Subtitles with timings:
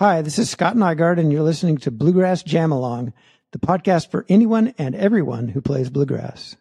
[0.00, 3.12] Hi, this is Scott Nygaard, and you're listening to Bluegrass Jam Along,
[3.50, 6.54] the podcast for anyone and everyone who plays bluegrass.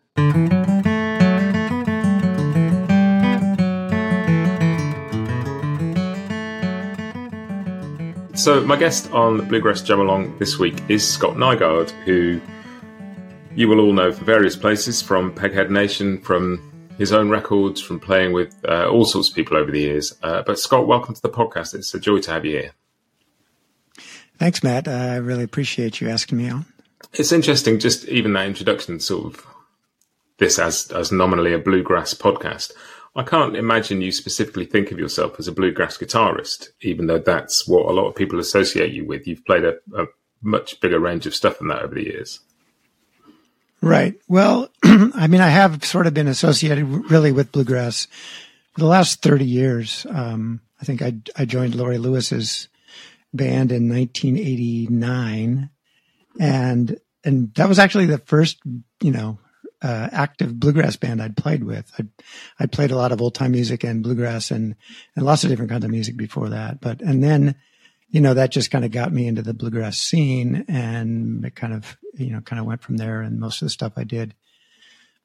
[8.34, 12.42] So, my guest on Bluegrass Jam Along this week is Scott Nygaard, who
[13.54, 18.00] you will all know from various places, from Peghead Nation, from his own records, from
[18.00, 20.18] playing with uh, all sorts of people over the years.
[20.24, 21.76] Uh, but, Scott, welcome to the podcast.
[21.76, 22.72] It's a joy to have you here.
[24.38, 24.88] Thanks, Matt.
[24.88, 26.66] I really appreciate you asking me on.
[27.14, 29.46] It's interesting, just even that introduction, sort of
[30.38, 32.72] this as as nominally a bluegrass podcast.
[33.16, 37.68] I can't imagine you specifically think of yourself as a bluegrass guitarist, even though that's
[37.68, 39.26] what a lot of people associate you with.
[39.26, 40.06] You've played a, a
[40.44, 42.40] much bigger range of stuff than that over the years.
[43.82, 44.16] Right.
[44.28, 48.08] Well, I mean, I have sort of been associated really with bluegrass
[48.74, 50.06] for the last 30 years.
[50.10, 52.68] Um, I think I, I joined Laurie Lewis's
[53.34, 55.70] band in 1989.
[56.40, 58.60] And, and that was actually the first,
[59.02, 59.40] you know,
[59.82, 61.92] uh, active bluegrass band I'd played with.
[62.00, 62.06] I
[62.60, 64.76] I played a lot of old time music and bluegrass and
[65.16, 66.82] and lots of different kinds of music before that.
[66.82, 67.56] But and then,
[68.10, 71.74] you know, that just kind of got me into the bluegrass scene, and it kind
[71.74, 73.22] of you know kind of went from there.
[73.22, 74.34] And most of the stuff I did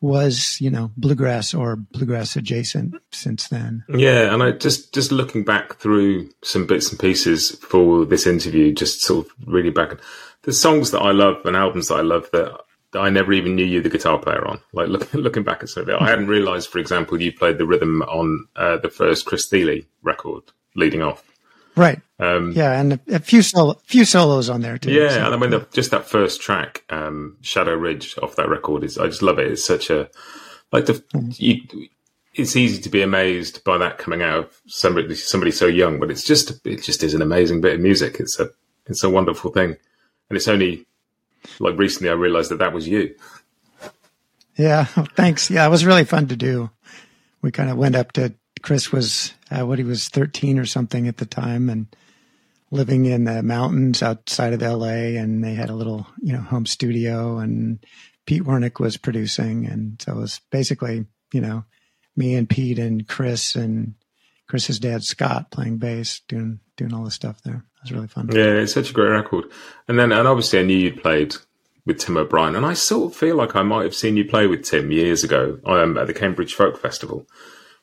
[0.02, 3.84] was you know bluegrass or bluegrass adjacent since then.
[3.88, 8.74] Yeah, and I just just looking back through some bits and pieces for this interview,
[8.74, 9.98] just sort of really back
[10.42, 12.60] the songs that I love and albums that I love that
[12.94, 14.60] I never even knew you the guitar player on.
[14.72, 17.58] Like look, looking back at some of it, I hadn't realised, for example, you played
[17.58, 20.42] the rhythm on uh, the first Chris Thile record,
[20.74, 21.24] leading off.
[21.76, 22.00] Right.
[22.22, 24.92] Um, yeah, and a, a few solo, few solos on there too.
[24.92, 25.24] Yeah, so.
[25.26, 28.96] and I mean the, just that first track, um, Shadow Ridge, off that record is
[28.96, 29.50] I just love it.
[29.50, 30.08] It's such a
[30.70, 31.30] like the mm-hmm.
[31.34, 31.88] you,
[32.34, 36.12] it's easy to be amazed by that coming out of somebody somebody so young, but
[36.12, 38.20] it's just it just is an amazing bit of music.
[38.20, 38.50] It's a
[38.86, 39.76] it's a wonderful thing,
[40.30, 40.86] and it's only
[41.58, 43.16] like recently I realized that that was you.
[44.56, 44.84] Yeah,
[45.16, 45.50] thanks.
[45.50, 46.70] Yeah, it was really fun to do.
[47.40, 48.32] We kind of went up to
[48.62, 51.88] Chris was uh, what he was 13 or something at the time and
[52.72, 56.66] living in the mountains outside of LA and they had a little, you know, home
[56.66, 57.84] studio and
[58.26, 61.64] Pete Wernick was producing and so it was basically, you know,
[62.16, 63.94] me and Pete and Chris and
[64.48, 68.28] Chris's dad Scott playing bass, doing doing all the stuff there It was really fun.
[68.32, 69.44] Yeah, it's such a great record.
[69.88, 71.36] And then, and obviously, I knew you'd played
[71.86, 74.46] with Tim O'Brien, and I sort of feel like I might have seen you play
[74.46, 77.26] with Tim years ago um, at the Cambridge Folk Festival.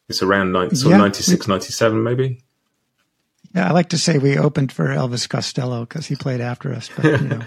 [0.07, 2.43] It's around 90, sort yeah, of 96, 97 maybe.
[3.55, 6.89] Yeah, I like to say we opened for Elvis Costello because he played after us,
[6.95, 7.41] but you know.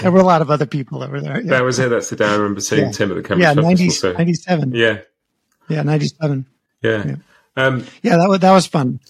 [0.00, 1.40] there were a lot of other people over there.
[1.40, 1.50] Yeah.
[1.50, 1.90] That was it.
[1.90, 2.92] That's the day I remember seeing yeah.
[2.92, 4.14] Tim at the Cambridge yeah, 90, Festival.
[4.14, 4.18] So.
[4.18, 4.74] 97.
[4.74, 5.00] Yeah.
[5.68, 6.46] Yeah, 97.
[6.82, 7.04] Yeah.
[7.06, 7.14] Yeah,
[7.56, 9.00] um, yeah that, was, that was fun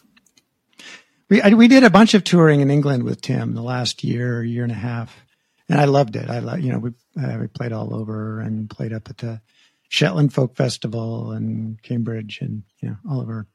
[1.28, 4.42] we I, we did a bunch of touring in England with Tim the last year,
[4.42, 5.24] year and a half,
[5.68, 6.28] and I loved it.
[6.28, 9.40] I love you know we uh, we played all over and played up at the
[9.88, 13.46] Shetland Folk Festival and Cambridge and you know all over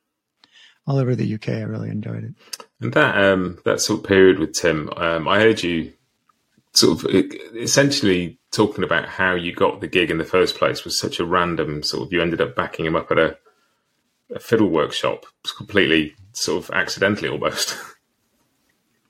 [0.90, 1.50] all over the UK.
[1.50, 2.66] I really enjoyed it.
[2.82, 5.94] And that um that sort of period with Tim, um, I heard you
[6.74, 7.16] sort of
[7.56, 11.26] essentially talking about how you got the gig in the first place was such a
[11.26, 13.38] random sort of you ended up backing him up at a,
[14.36, 15.26] a fiddle workshop
[15.58, 17.78] completely sort of accidentally almost.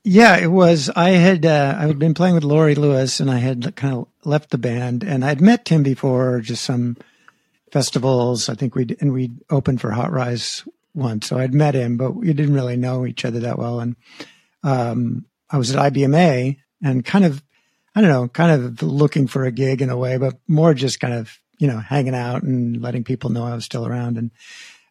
[0.06, 0.90] Yeah, it was.
[0.96, 4.07] I had uh, I had been playing with Laurie Lewis, and I had kind of
[4.23, 6.96] left the band, and I'd met Tim before, just some
[7.72, 8.47] festivals.
[8.47, 10.63] I think we and we'd opened for Hot Rize
[10.94, 13.79] once, so I'd met him, but we didn't really know each other that well.
[13.79, 13.95] And
[14.63, 17.44] um, I was at IBMA, and kind of,
[17.95, 20.99] I don't know, kind of looking for a gig in a way, but more just
[20.99, 24.17] kind of you know hanging out and letting people know I was still around.
[24.17, 24.31] And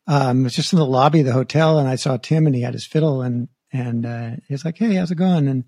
[0.09, 2.63] um, was just in the lobby of the hotel and I saw Tim and he
[2.63, 5.47] had his fiddle and, and, uh, he was like, Hey, how's it going?
[5.47, 5.65] And,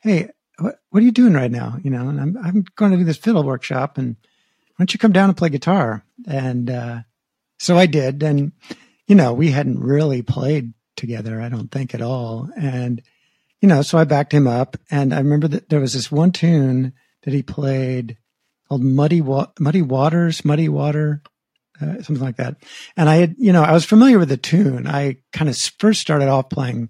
[0.00, 1.78] Hey, what, what are you doing right now?
[1.82, 4.98] You know, and I'm, I'm going to do this fiddle workshop and why don't you
[4.98, 6.04] come down and play guitar?
[6.26, 7.00] And, uh,
[7.58, 8.22] so I did.
[8.24, 8.52] And,
[9.10, 12.48] you know, we hadn't really played together, I don't think at all.
[12.56, 13.02] And,
[13.60, 16.30] you know, so I backed him up and I remember that there was this one
[16.30, 16.92] tune
[17.24, 18.18] that he played
[18.68, 21.22] called Muddy, Wa- Muddy Waters, Muddy Water
[21.82, 22.58] uh, something like that.
[22.96, 24.86] And I had, you know, I was familiar with the tune.
[24.86, 26.88] I kind of first started off playing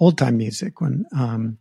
[0.00, 1.58] old time music when, um,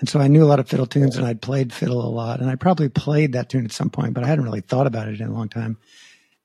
[0.00, 2.40] and so I knew a lot of fiddle tunes and I'd played fiddle a lot
[2.40, 5.06] and I probably played that tune at some point, but I hadn't really thought about
[5.06, 5.78] it in a long time.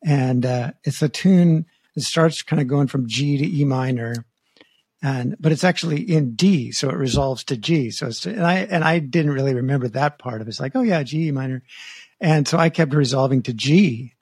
[0.06, 1.66] And, uh, it's a tune
[1.96, 4.26] that starts kind of going from G to E minor
[5.04, 6.72] and, but it's actually in D.
[6.72, 7.90] So it resolves to G.
[7.90, 10.50] So it's, and I, and I didn't really remember that part of it.
[10.50, 11.64] It's like, oh yeah, G E minor.
[12.20, 14.14] And so I kept resolving to G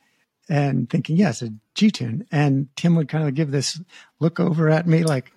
[0.47, 2.25] and thinking, yes, a G tune.
[2.31, 3.79] And Tim would kind of give this
[4.19, 5.33] look over at me like,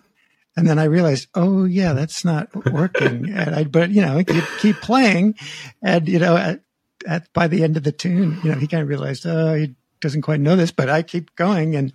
[0.56, 3.30] and then I realized, oh yeah, that's not working.
[3.34, 5.36] and I, but you know, you keep playing,
[5.82, 6.60] and you know, at,
[7.06, 9.74] at by the end of the tune, you know, he kind of realized, oh, he
[10.02, 11.92] doesn't quite know this, but I keep going, and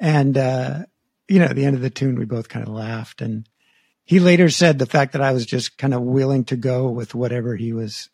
[0.00, 0.80] and uh,
[1.28, 3.48] you know, at the end of the tune, we both kind of laughed, and
[4.04, 7.14] he later said the fact that I was just kind of willing to go with
[7.14, 8.08] whatever he was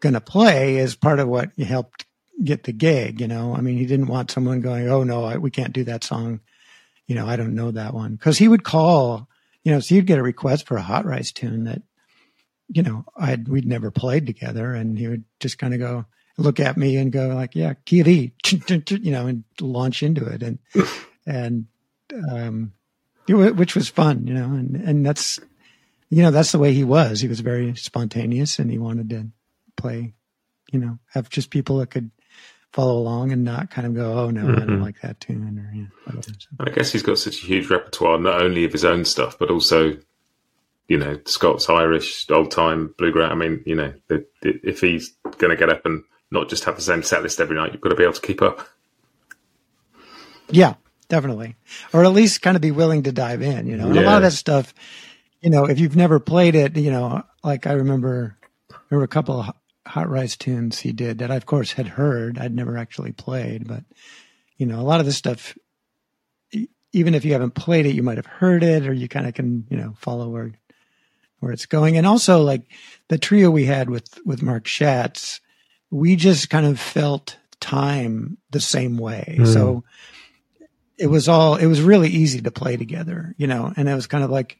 [0.00, 2.06] going to play is part of what helped
[2.44, 3.20] get the gig.
[3.20, 5.84] You know, I mean, he didn't want someone going, oh no, I, we can't do
[5.84, 6.40] that song.
[7.06, 8.12] You know, I don't know that one.
[8.12, 9.28] Because he would call,
[9.64, 11.82] you know, so you'd get a request for a Hot Rize tune that,
[12.68, 14.74] you know, I'd, we'd never played together.
[14.74, 16.04] And he would just kind of go
[16.38, 18.32] look at me and go like, yeah, Kiri,
[18.88, 20.42] you know, and launch into it.
[20.42, 20.58] And,
[21.26, 21.66] and,
[22.30, 22.72] um,
[23.28, 25.38] which was fun, you know, and, and that's,
[26.08, 27.20] you know, that's the way he was.
[27.20, 29.26] He was very spontaneous and he wanted to
[29.76, 30.14] play,
[30.72, 32.10] you know, have just people that could
[32.72, 34.50] follow along and not kind of go, oh no, mm-hmm.
[34.50, 34.82] I don't mm-hmm.
[34.82, 36.20] like that tune or yeah.
[36.60, 39.50] I guess he's got such a huge repertoire, not only of his own stuff, but
[39.50, 39.98] also,
[40.86, 43.32] you know, Scots, Irish, old time bluegrass.
[43.32, 43.92] I mean, you know,
[44.42, 47.56] if he's going to get up and not just have the same set list every
[47.56, 48.68] night, you've got to be able to keep up.
[50.50, 50.74] Yeah,
[51.08, 51.56] definitely,
[51.92, 53.66] or at least kind of be willing to dive in.
[53.66, 54.02] You know, and yeah.
[54.02, 54.74] a lot of that stuff.
[55.40, 58.36] You know, if you've never played it, you know, like I remember
[58.88, 59.54] there were a couple of
[59.86, 62.38] Hot Rize tunes he did that I, of course, had heard.
[62.38, 63.84] I'd never actually played, but
[64.56, 65.56] you know, a lot of this stuff,
[66.92, 69.34] even if you haven't played it, you might have heard it, or you kind of
[69.34, 70.52] can, you know, follow where
[71.40, 71.96] where it's going.
[71.96, 72.62] And also, like
[73.08, 75.40] the trio we had with with Mark Schatz,
[75.90, 79.36] we just kind of felt time the same way.
[79.40, 79.52] Mm.
[79.52, 79.84] So
[80.96, 83.72] it was all it was really easy to play together, you know.
[83.76, 84.58] And it was kind of like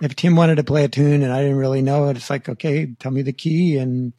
[0.00, 2.48] if Tim wanted to play a tune and I didn't really know it, it's like,
[2.48, 4.12] okay, tell me the key and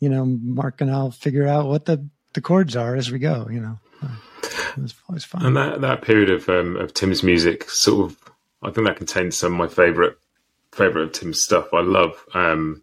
[0.00, 3.46] you know, Mark and I'll figure out what the, the chords are as we go,
[3.50, 3.78] you know.
[4.42, 5.44] It was always fun.
[5.44, 8.18] And that, that period of um, of Tim's music sort of
[8.62, 10.14] I think that contains some of my favourite
[10.72, 11.68] favourite of Tim's stuff.
[11.74, 12.82] I love um,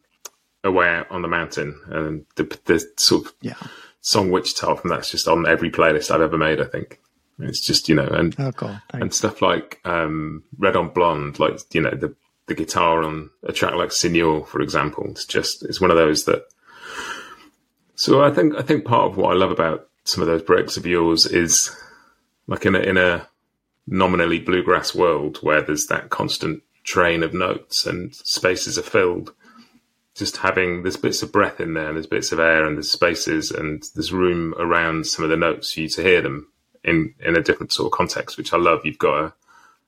[0.63, 3.56] Away on the Mountain and the, the sort of yeah.
[4.01, 7.00] song Wichita from that's just on every playlist I've ever made, I think.
[7.39, 8.75] It's just, you know, and oh, cool.
[8.92, 12.15] and stuff like um, Red on Blonde, like, you know, the
[12.48, 15.06] the guitar on a track like Señor, for example.
[15.09, 16.48] It's just it's one of those that
[17.95, 20.77] so I think I think part of what I love about some of those breaks
[20.77, 21.75] of yours is
[22.48, 23.27] like in a in a
[23.86, 29.33] nominally bluegrass world where there's that constant train of notes and spaces are filled.
[30.18, 32.92] Just having there's bits of breath in there and there's bits of air and there's
[32.92, 36.52] spaces and there's room around some of the notes for you to hear them
[36.84, 38.81] in in a different sort of context, which I love.
[38.84, 39.34] You've got a,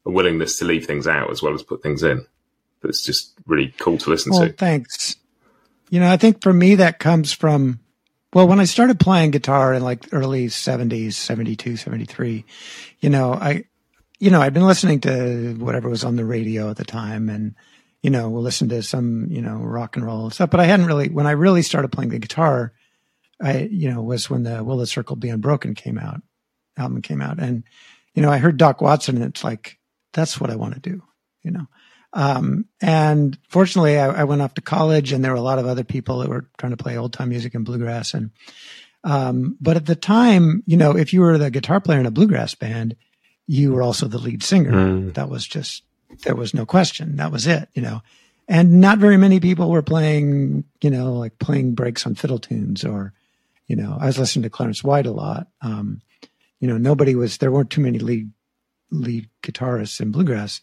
[0.06, 2.26] a willingness to leave things out as well as put things in.
[2.82, 4.54] That's just really cool to listen well, to.
[4.54, 5.16] Thanks.
[5.90, 7.80] You know, I think for me that comes from
[8.34, 12.46] well, when I started playing guitar in like early 70s, 72, 73,
[13.00, 13.64] you know, I,
[14.20, 17.56] you know, I'd been listening to whatever was on the radio at the time and,
[18.02, 20.86] you know, we'll listen to some, you know, rock and roll stuff, but I hadn't
[20.86, 22.74] really, when I really started playing the guitar,
[23.42, 26.22] I, you know, was when the Will the Circle Be Unbroken came out,
[26.78, 27.40] album came out.
[27.40, 27.64] And,
[28.14, 29.80] you know, I heard Doc Watson and it's like,
[30.14, 31.04] that's what I want to do,
[31.44, 31.68] you know.
[32.14, 35.68] Um, and fortunately, I, I, went off to college, and there were a lot of
[35.68, 38.16] other people that were trying to play old time music and bluegrass.
[38.16, 38.32] And
[39.04, 42.12] um, but at the time, you know, if you were the guitar player in a
[42.12, 42.96] bluegrass band,
[43.46, 44.72] you were also the lead singer.
[44.72, 45.14] Mm.
[45.14, 45.84] That was just
[46.24, 47.18] there was no question.
[47.18, 48.02] That was it, you know.
[48.48, 52.84] And not very many people were playing, you know, like playing breaks on fiddle tunes
[52.84, 53.14] or,
[53.68, 55.48] you know, I was listening to Clarence White a lot.
[55.62, 56.02] Um,
[56.60, 58.32] you know, nobody was there weren't too many lead
[58.92, 60.62] lead guitarists in bluegrass.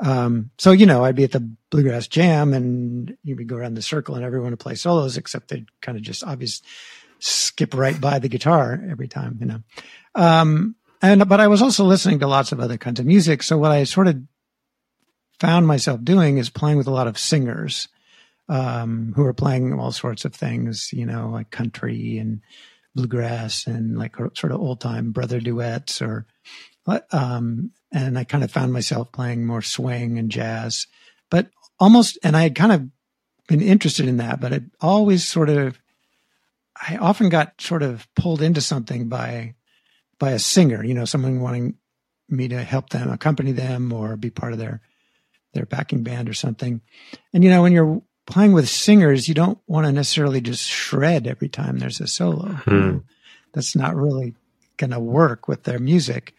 [0.00, 3.74] Um, so, you know, I'd be at the bluegrass jam and you would go around
[3.74, 6.60] the circle and everyone would play solos, except they'd kind of just obvious
[7.20, 9.60] skip right by the guitar every time, you know.
[10.14, 13.42] Um, and, but I was also listening to lots of other kinds of music.
[13.42, 14.20] So what I sort of
[15.40, 17.88] found myself doing is playing with a lot of singers,
[18.48, 22.40] um, who are playing all sorts of things, you know, like country and
[22.94, 26.26] bluegrass and like sort of old time brother duets or,
[27.12, 30.86] um, and I kind of found myself playing more swing and jazz,
[31.30, 32.88] but almost, and I had kind of
[33.46, 35.78] been interested in that, but it always sort of,
[36.88, 39.54] I often got sort of pulled into something by,
[40.18, 41.74] by a singer, you know, someone wanting
[42.28, 44.80] me to help them accompany them or be part of their,
[45.54, 46.80] their backing band or something.
[47.32, 51.26] And, you know, when you're playing with singers, you don't want to necessarily just shred
[51.26, 52.48] every time there's a solo.
[52.48, 52.98] Hmm.
[53.52, 54.34] That's not really
[54.76, 56.34] going to work with their music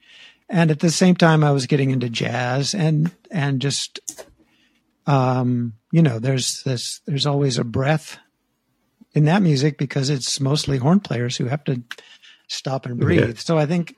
[0.49, 3.99] and at the same time i was getting into jazz and and just
[5.05, 8.17] um you know there's this there's always a breath
[9.13, 11.81] in that music because it's mostly horn players who have to
[12.47, 13.33] stop and breathe yeah.
[13.35, 13.95] so i think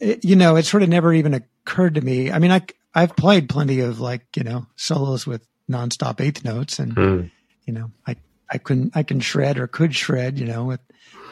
[0.00, 2.62] it, you know it sort of never even occurred to me i mean i
[2.96, 7.30] I've played plenty of like you know solos with nonstop eighth notes, and Mm.
[7.66, 8.16] you know I
[8.50, 10.80] I couldn't I can shred or could shred you know with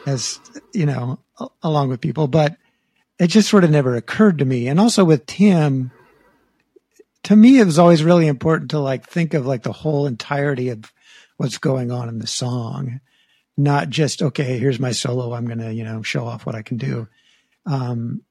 [0.05, 0.39] as
[0.73, 2.55] you know a- along with people, but
[3.17, 4.67] it just sort of never occurred to me.
[4.67, 5.91] And also with Tim,
[7.23, 10.69] to me it was always really important to like think of like the whole entirety
[10.69, 10.91] of
[11.37, 12.99] what's going on in the song,
[13.57, 16.77] not just okay here's my solo I'm gonna you know show off what I can
[16.77, 17.07] do.
[17.65, 18.21] Um,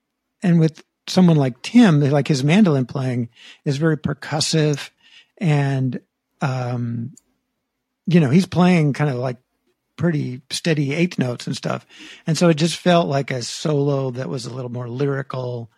[0.42, 3.28] and with someone like Tim, like his mandolin playing
[3.64, 4.90] is very percussive
[5.38, 6.00] and,
[6.40, 7.14] um,
[8.06, 9.38] you know, he's playing kind of like
[9.96, 11.87] pretty steady eighth notes and stuff.
[12.26, 15.70] And so it just felt like a solo that was a little more lyrical,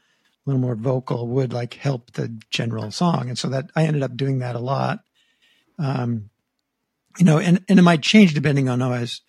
[0.45, 3.29] a little more vocal would like help the general song.
[3.29, 5.01] And so that I ended up doing that a lot.
[5.79, 6.31] Um,
[7.19, 9.23] you know, and, and it might change depending on who I was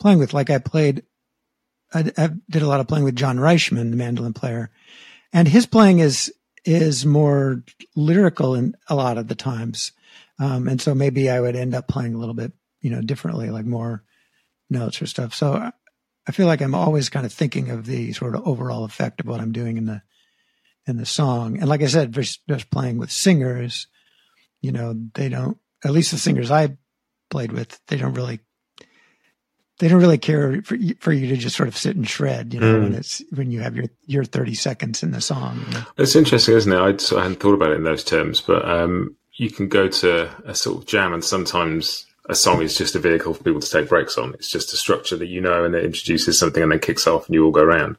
[0.00, 0.34] playing with.
[0.34, 1.04] Like I played
[1.92, 4.70] I, I did a lot of playing with John Reischman, the mandolin player,
[5.32, 6.32] and his playing is
[6.64, 7.62] is more
[7.96, 9.92] lyrical in a lot of the times,
[10.38, 13.50] um, and so maybe I would end up playing a little bit, you know, differently,
[13.50, 14.02] like more
[14.68, 15.34] notes or stuff.
[15.34, 15.70] So
[16.26, 19.26] I, feel like I'm always kind of thinking of the sort of overall effect of
[19.26, 20.02] what I'm doing in the
[20.86, 23.86] in the song, and like I said, just playing with singers,
[24.60, 25.58] you know, they don't.
[25.84, 26.76] At least the singers I
[27.30, 28.40] played with, they don't really
[29.78, 32.52] they don't really care for you, for you to just sort of sit and shred,
[32.54, 32.82] you know, Mm.
[32.82, 35.62] when it's when you have your your thirty seconds in the song.
[35.68, 35.84] You know?
[35.98, 37.00] It's interesting, isn't it?
[37.00, 40.28] Sort of hadn't thought about it in those terms, but um, you can go to
[40.44, 43.70] a sort of jam, and sometimes a song is just a vehicle for people to
[43.70, 44.34] take breaks on.
[44.34, 47.26] It's just a structure that you know, and it introduces something, and then kicks off,
[47.26, 47.96] and you all go around.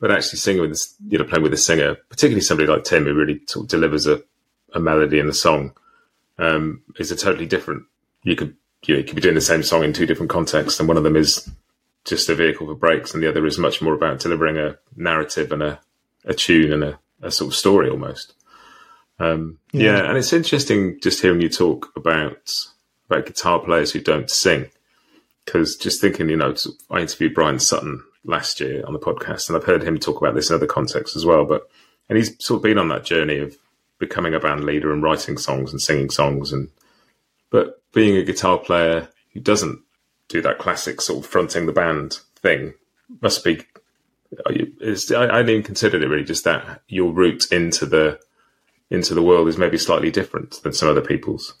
[0.00, 3.04] But actually, singing with, this, you know, playing with a singer, particularly somebody like Tim,
[3.04, 4.22] who really sort of delivers a,
[4.72, 5.72] a melody in the song,
[6.38, 7.82] um, is a totally different.
[8.22, 8.54] You could,
[8.86, 10.96] you, know, you could be doing the same song in two different contexts, and one
[10.96, 11.48] of them is
[12.04, 15.52] just a vehicle for breaks, and the other is much more about delivering a narrative
[15.52, 15.80] and a,
[16.24, 18.34] a tune and a, a sort of story almost.
[19.18, 19.98] Um, yeah.
[19.98, 20.08] Yeah.
[20.08, 22.54] and it's interesting just hearing you talk about
[23.10, 24.70] about guitar players who don't sing,
[25.44, 26.54] because just thinking, you know,
[26.90, 30.34] I interviewed Bryan Sutton last year on the podcast, and I've heard him talk about
[30.34, 31.44] this in other contexts as well.
[31.44, 31.68] But
[32.08, 33.56] and he's sort of been on that journey of
[33.98, 36.68] becoming a band leader and writing songs and singing songs, and
[37.50, 39.80] but being a guitar player who doesn't
[40.28, 42.74] do that classic sort of fronting the band thing
[43.20, 43.62] must be.
[44.46, 46.24] It's, I, I hadn't even considered it really.
[46.24, 48.20] Just that your route into the
[48.90, 51.54] into the world is maybe slightly different than some other people's.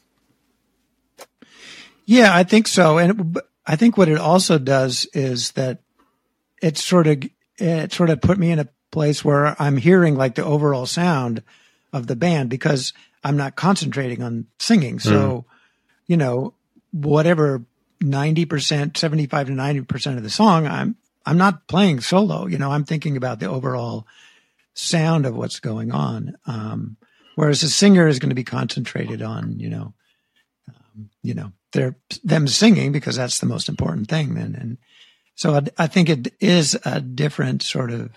[2.06, 2.98] Yeah, I think so.
[2.98, 5.80] And it, I think what it also does is that
[6.62, 7.22] it sort of
[7.58, 11.42] it sort of put me in a place where I'm hearing like the overall sound
[11.92, 12.92] of the band because
[13.22, 14.98] I'm not concentrating on singing.
[14.98, 15.44] So, mm.
[16.10, 16.54] You know,
[16.90, 17.64] whatever
[18.02, 22.84] 90%, 75 to 90% of the song, I'm I'm not playing solo, you know, I'm
[22.84, 24.08] thinking about the overall
[24.74, 26.36] sound of what's going on.
[26.46, 26.96] Um,
[27.36, 29.94] whereas a singer is going to be concentrated on, you know,
[30.68, 34.56] um, you know, they're them singing because that's the most important thing then.
[34.58, 34.78] And
[35.36, 38.10] so I, I think it is a different sort of,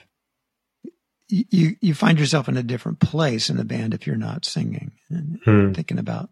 [1.27, 4.93] you, you find yourself in a different place in the band if you're not singing
[5.09, 5.73] and Hmm.
[5.73, 6.31] thinking about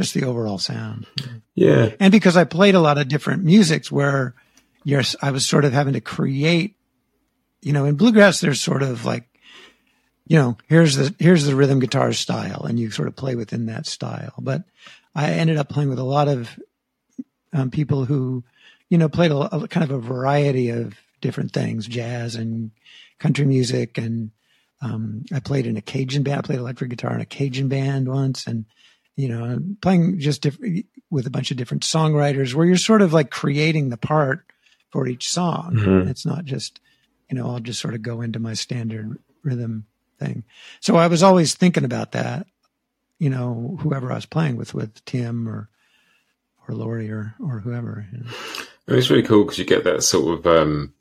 [0.00, 1.06] just the overall sound.
[1.54, 4.34] Yeah, And because I played a lot of different musics where
[4.82, 6.76] you're, I was sort of having to create,
[7.60, 9.24] you know, in bluegrass, there's sort of like,
[10.26, 13.66] you know, here's the, here's the rhythm guitar style and you sort of play within
[13.66, 14.32] that style.
[14.38, 14.62] But
[15.14, 16.58] I ended up playing with a lot of
[17.52, 18.42] um, people who,
[18.88, 22.70] you know, played a, a kind of a variety of different things, jazz and
[23.18, 23.98] country music.
[23.98, 24.30] And
[24.80, 26.38] um, I played in a Cajun band.
[26.38, 28.64] I played electric guitar in a Cajun band once, and
[29.20, 30.58] you know, playing just diff-
[31.10, 34.44] with a bunch of different songwriters, where you're sort of like creating the part
[34.90, 35.74] for each song.
[35.74, 36.08] Mhm.
[36.08, 36.80] It's not just,
[37.28, 39.86] you know, I'll just sort of go into my standard rhythm
[40.18, 40.44] thing.
[40.80, 42.46] So I was always thinking about that.
[43.18, 45.68] You know, whoever I was playing with, with Tim or
[46.66, 48.06] or Laurie or or whoever.
[48.12, 48.30] you know.
[48.86, 50.46] And it's really cool because you get that sort of.
[50.46, 50.94] Um,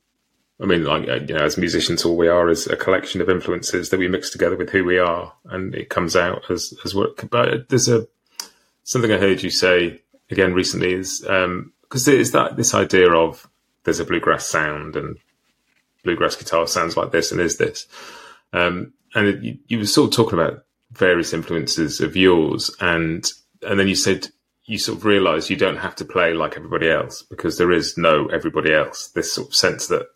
[0.62, 3.30] I mean, like uh, you know, as musicians, all we are is a collection of
[3.30, 6.94] influences that we mix together with who we are, and it comes out as as
[6.94, 7.30] work.
[7.30, 8.08] But there's a
[8.84, 13.50] something I heard you say again recently is because there's that this idea of
[13.84, 15.18] there's a bluegrass sound and
[16.04, 17.88] bluegrass guitar sounds like this and is this,
[18.52, 23.32] um, and it, you, you were sort of talking about various influences of yours, and
[23.62, 24.28] and then you said
[24.66, 27.98] you sort of realize you don't have to play like everybody else because there is
[27.98, 29.08] no everybody else.
[29.08, 30.08] This sort of sense that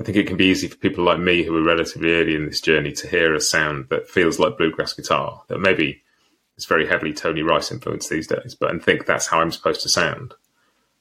[0.00, 2.46] I think it can be easy for people like me who are relatively early in
[2.46, 6.02] this journey to hear a sound that feels like bluegrass guitar that maybe
[6.56, 9.82] is very heavily Tony Rice influenced these days, but and think that's how I'm supposed
[9.82, 10.32] to sound.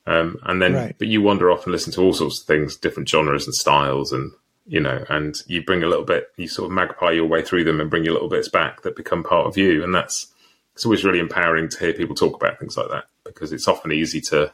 [0.06, 0.96] Um, and then, Right.
[0.98, 4.12] but you wander off and listen to all sorts of things, different genres and styles,
[4.12, 4.32] and
[4.68, 7.63] you know, and you bring a little bit, you sort of magpie your way through
[7.63, 9.84] them and bring your little bits back that become part of you.
[9.84, 10.27] And that's,
[10.75, 13.91] it's always really empowering to hear people talk about things like that because it's often
[13.91, 14.51] easy to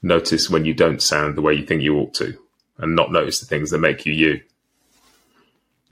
[0.00, 2.38] notice when you don't sound the way you think you ought to
[2.78, 4.40] and not notice the things that make you you.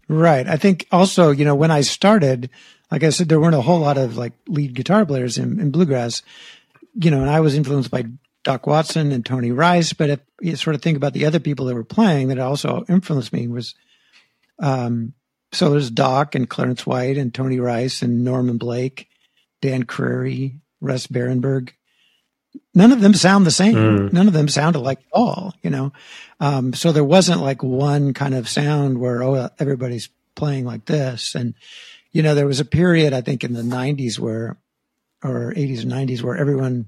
[0.09, 0.47] Right.
[0.47, 2.51] I think also, you know, when I started,
[2.91, 5.71] like I said, there weren't a whole lot of like lead guitar players in, in
[5.71, 6.23] bluegrass,
[6.95, 8.05] you know, and I was influenced by
[8.45, 9.93] Doc Watson and Tony Rice.
[9.93, 12.85] But if you sort of think about the other people that were playing that also
[12.89, 13.75] influenced me was,
[14.59, 15.15] um,
[15.53, 19.09] so there's Doc and Clarence White and Tony Rice and Norman Blake,
[19.61, 21.71] Dan Crary, Russ Barenberg.
[22.75, 23.75] None of them sound the same.
[23.75, 24.12] Mm.
[24.12, 25.92] None of them sounded like all, you know.
[26.40, 31.35] Um, so there wasn't like one kind of sound where oh everybody's playing like this.
[31.35, 31.54] And
[32.12, 34.59] you know, there was a period I think in the '90s where,
[35.23, 36.87] or '80s and '90s where everyone,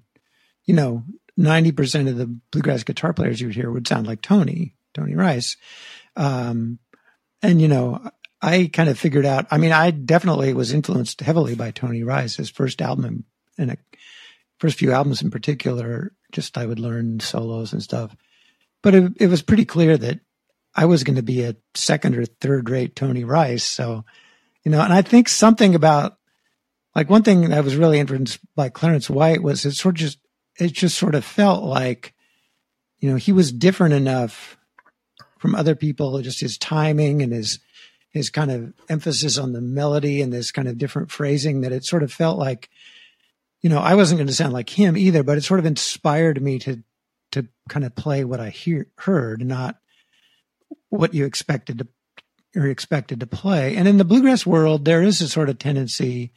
[0.65, 1.05] you know,
[1.39, 5.57] 90% of the bluegrass guitar players you would hear would sound like Tony, Tony Rice.
[6.17, 6.79] Um,
[7.43, 11.55] and, you know, I kind of figured out, I mean, I definitely was influenced heavily
[11.55, 13.25] by Tony Rice, his first album
[13.59, 13.77] and a,
[14.59, 18.15] first few albums in particular, just I would learn solos and stuff.
[18.83, 20.21] But it, it was pretty clear that
[20.75, 23.65] I was going to be a second or third rate Tony Rice.
[23.65, 24.05] So,
[24.65, 26.19] you know, and I think something about
[26.95, 30.19] like one thing that was really influenced by Clarence White was it sort of just
[30.59, 32.15] it just sort of felt like,
[32.99, 34.57] you know, he was different enough
[35.39, 37.61] from other people, just his timing and his
[38.11, 41.85] his kind of emphasis on the melody and this kind of different phrasing that it
[41.85, 42.71] sort of felt like,
[43.65, 46.41] you know, I wasn't going to sound like him either, but it sort of inspired
[46.41, 46.85] me to
[47.33, 49.81] to kind of play what I hear heard, not
[50.91, 51.89] what you expected to
[52.55, 53.75] or expected to play.
[53.75, 56.33] And in the bluegrass world, there is a sort of tendency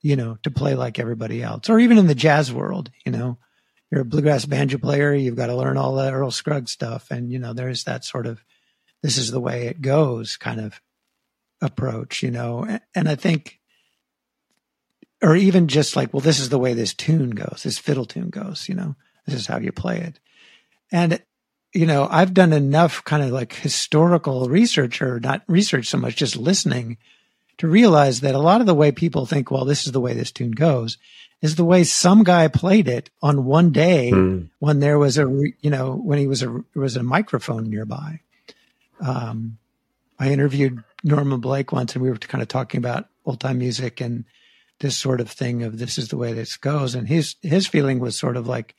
[0.00, 3.38] you know, to play like everybody else, or even in the jazz world, you know,
[3.90, 7.10] you're a bluegrass banjo player, you've got to learn all the Earl Scruggs stuff.
[7.10, 8.44] And, you know, there's that sort of,
[9.02, 10.80] this is the way it goes kind of
[11.60, 13.57] approach, you know, and I think,
[15.22, 18.30] or even just like, well, this is the way this tune goes, this fiddle tune
[18.30, 18.94] goes, you know,
[19.26, 20.18] this is how you play it.
[20.92, 21.22] And,
[21.74, 26.16] you know, I've done enough kind of like historical research or not research so much,
[26.16, 26.98] just listening
[27.58, 30.14] to realize that a lot of the way people think, well, this is the way
[30.14, 30.96] this tune goes,
[31.42, 34.48] is the way some guy played it on one day mm.
[34.60, 35.22] when there was a,
[35.60, 38.20] you know, when he was a, there was a microphone nearby.
[39.00, 39.58] Um,
[40.18, 44.00] I interviewed Norman Blake once and we were kind of talking about old time music
[44.00, 44.24] and
[44.80, 46.94] this sort of thing of this is the way this goes.
[46.94, 48.74] And his, his feeling was sort of like,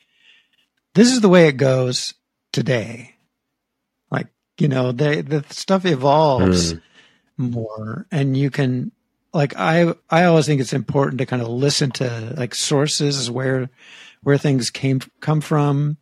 [0.95, 2.13] this is the way it goes
[2.51, 3.15] today.
[4.09, 6.73] Like, you know, the, the stuff evolves.
[6.73, 6.81] Mm
[7.39, 8.91] more and you can
[9.33, 13.69] like I I always think it's important to kind of listen to like sources where
[14.21, 15.97] where things came come from.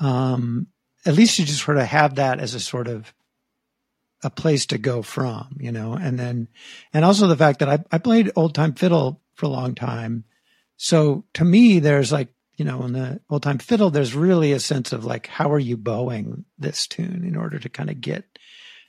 [0.00, 0.66] Um,
[1.06, 3.12] at least you just sort of have that as a sort of
[4.22, 6.48] a place to go from, you know, and then
[6.92, 10.24] and also the fact that I I played old time fiddle for a long time.
[10.76, 14.60] So to me, there's like, you know, in the old time fiddle, there's really a
[14.60, 18.24] sense of like, how are you bowing this tune in order to kind of get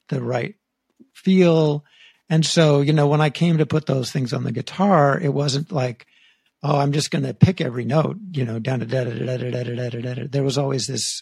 [0.10, 0.56] the right
[1.14, 1.86] feel.
[2.30, 5.34] And so, you know, when I came to put those things on the guitar, it
[5.34, 6.06] wasn't like,
[6.62, 9.38] oh, I'm just going to pick every note, you know, down to da da da
[9.38, 10.28] da da da da da.
[10.30, 11.22] There was always this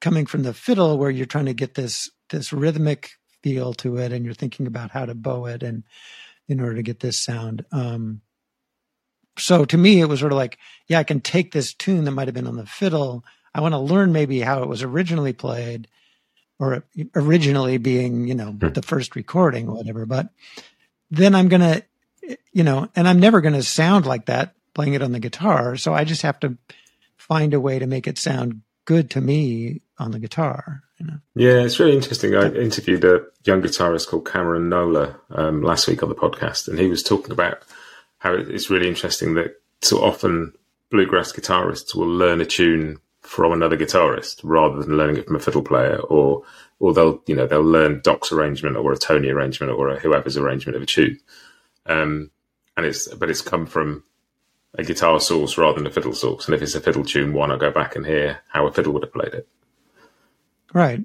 [0.00, 3.10] coming from the fiddle where you're trying to get this this rhythmic
[3.42, 5.84] feel to it, and you're thinking about how to bow it, and
[6.48, 7.64] in order to get this sound.
[7.72, 8.20] Um,
[9.38, 12.12] so to me, it was sort of like, yeah, I can take this tune that
[12.12, 13.24] might have been on the fiddle.
[13.54, 15.88] I want to learn maybe how it was originally played,
[16.58, 20.06] or originally being, you know, the first recording or whatever.
[20.06, 20.30] But
[21.10, 24.94] then I'm going to, you know, and I'm never going to sound like that playing
[24.94, 25.76] it on the guitar.
[25.76, 26.56] So I just have to
[27.16, 30.82] find a way to make it sound good to me on the guitar.
[30.98, 31.18] You know?
[31.34, 32.34] Yeah, it's really interesting.
[32.34, 36.78] I interviewed a young guitarist called Cameron Knowler um, last week on the podcast, and
[36.78, 37.62] he was talking about
[38.18, 40.52] how it's really interesting that so often
[40.90, 45.40] bluegrass guitarists will learn a tune from another guitarist rather than learning it from a
[45.40, 46.44] fiddle player or
[46.78, 50.36] or they'll you know they'll learn Doc's arrangement or a Tony arrangement or a whoever's
[50.36, 51.18] arrangement of a tune.
[51.86, 52.30] Um,
[52.76, 54.04] and it's but it's come from
[54.78, 56.46] a guitar source rather than a fiddle source.
[56.46, 58.92] And if it's a fiddle tune, why not go back and hear how a fiddle
[58.92, 59.48] would have played it?
[60.74, 61.00] Right.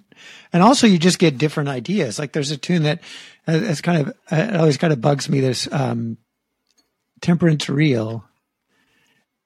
[0.51, 2.19] And also you just get different ideas.
[2.19, 2.99] Like there's a tune that
[3.47, 5.39] uh, it's kind of, it always kind of bugs me.
[5.39, 6.17] This, um,
[7.21, 8.25] Temperance Reel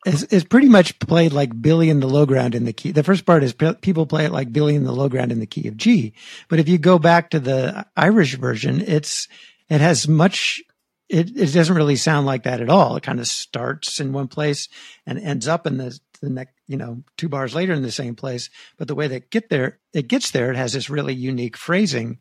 [0.06, 2.92] is, is pretty much played like Billy in the low ground in the key.
[2.92, 5.46] The first part is people play it like Billy in the low ground in the
[5.46, 6.14] key of G.
[6.48, 9.28] But if you go back to the Irish version, it's,
[9.70, 10.62] it has much
[11.10, 12.96] it, it doesn't really sound like that at all.
[12.96, 14.68] It kind of starts in one place
[15.06, 18.16] and ends up in the, the next, you know, two bars later in the same
[18.16, 18.50] place.
[18.78, 22.20] But the way that get there, it gets there, it has this really unique phrasing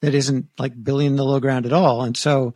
[0.00, 2.02] that isn't like Billy in the low ground at all.
[2.02, 2.54] And so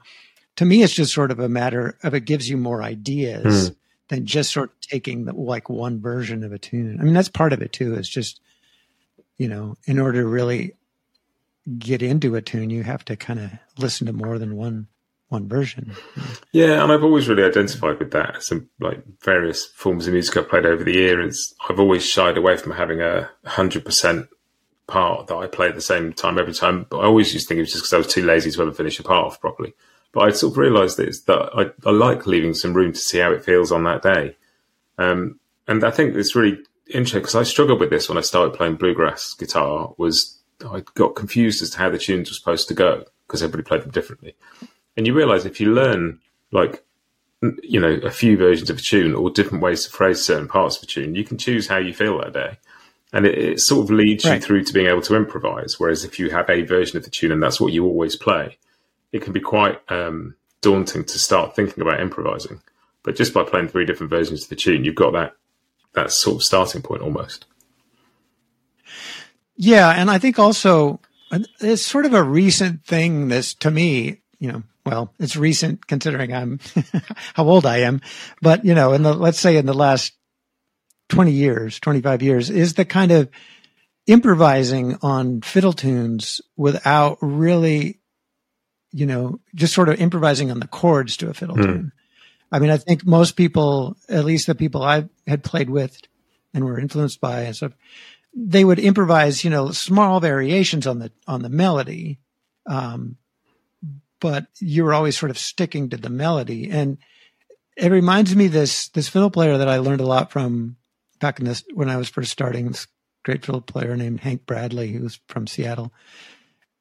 [0.56, 3.76] to me, it's just sort of a matter of it gives you more ideas mm.
[4.08, 6.98] than just sort of taking the, like one version of a tune.
[7.00, 7.94] I mean, that's part of it too.
[7.94, 8.40] It's just,
[9.36, 10.72] you know, in order to really
[11.78, 14.88] get into a tune, you have to kind of listen to more than one
[15.28, 15.92] one version.
[16.52, 18.42] Yeah, and I've always really identified with that.
[18.42, 21.54] Some like various forms of music I've played over the years.
[21.68, 24.28] I've always shied away from having a hundred percent
[24.86, 26.86] part that I play at the same time every time.
[26.88, 28.62] But I always used to think it was just because I was too lazy to
[28.62, 29.74] ever finish a part off properly.
[30.12, 33.18] But I sort of realised that, that I, I, like leaving some room to see
[33.18, 34.36] how it feels on that day.
[34.96, 38.56] Um, and I think it's really interesting because I struggled with this when I started
[38.56, 39.92] playing bluegrass guitar.
[39.98, 43.66] Was I got confused as to how the tunes were supposed to go because everybody
[43.66, 44.36] played them differently.
[44.96, 46.20] And you realize if you learn
[46.52, 46.82] like
[47.62, 50.76] you know a few versions of a tune or different ways to phrase certain parts
[50.76, 52.58] of a tune, you can choose how you feel that day,
[53.12, 54.34] and it, it sort of leads right.
[54.34, 55.78] you through to being able to improvise.
[55.78, 58.58] Whereas if you have a version of the tune and that's what you always play,
[59.12, 62.60] it can be quite um, daunting to start thinking about improvising.
[63.02, 65.34] But just by playing three different versions of the tune, you've got that
[65.92, 67.46] that sort of starting point almost.
[69.56, 71.00] Yeah, and I think also
[71.60, 73.28] it's sort of a recent thing.
[73.28, 76.60] This to me, you know, well, it's recent considering I'm
[77.34, 78.00] how old I am,
[78.40, 80.12] but you know, in the, let's say in the last
[81.08, 83.28] 20 years, 25 years is the kind of
[84.06, 88.00] improvising on fiddle tunes without really,
[88.92, 91.64] you know, just sort of improvising on the chords to a fiddle mm.
[91.64, 91.92] tune.
[92.50, 96.00] I mean, I think most people, at least the people I had played with
[96.54, 97.72] and were influenced by and stuff,
[98.34, 102.20] they would improvise, you know, small variations on the, on the melody.
[102.66, 103.16] Um,
[104.20, 106.70] but you were always sort of sticking to the melody.
[106.70, 106.98] And
[107.76, 110.76] it reminds me this this fiddle player that I learned a lot from
[111.20, 112.68] back in this when I was first starting.
[112.68, 112.86] This
[113.24, 115.92] great fiddle player named Hank Bradley, who was from Seattle,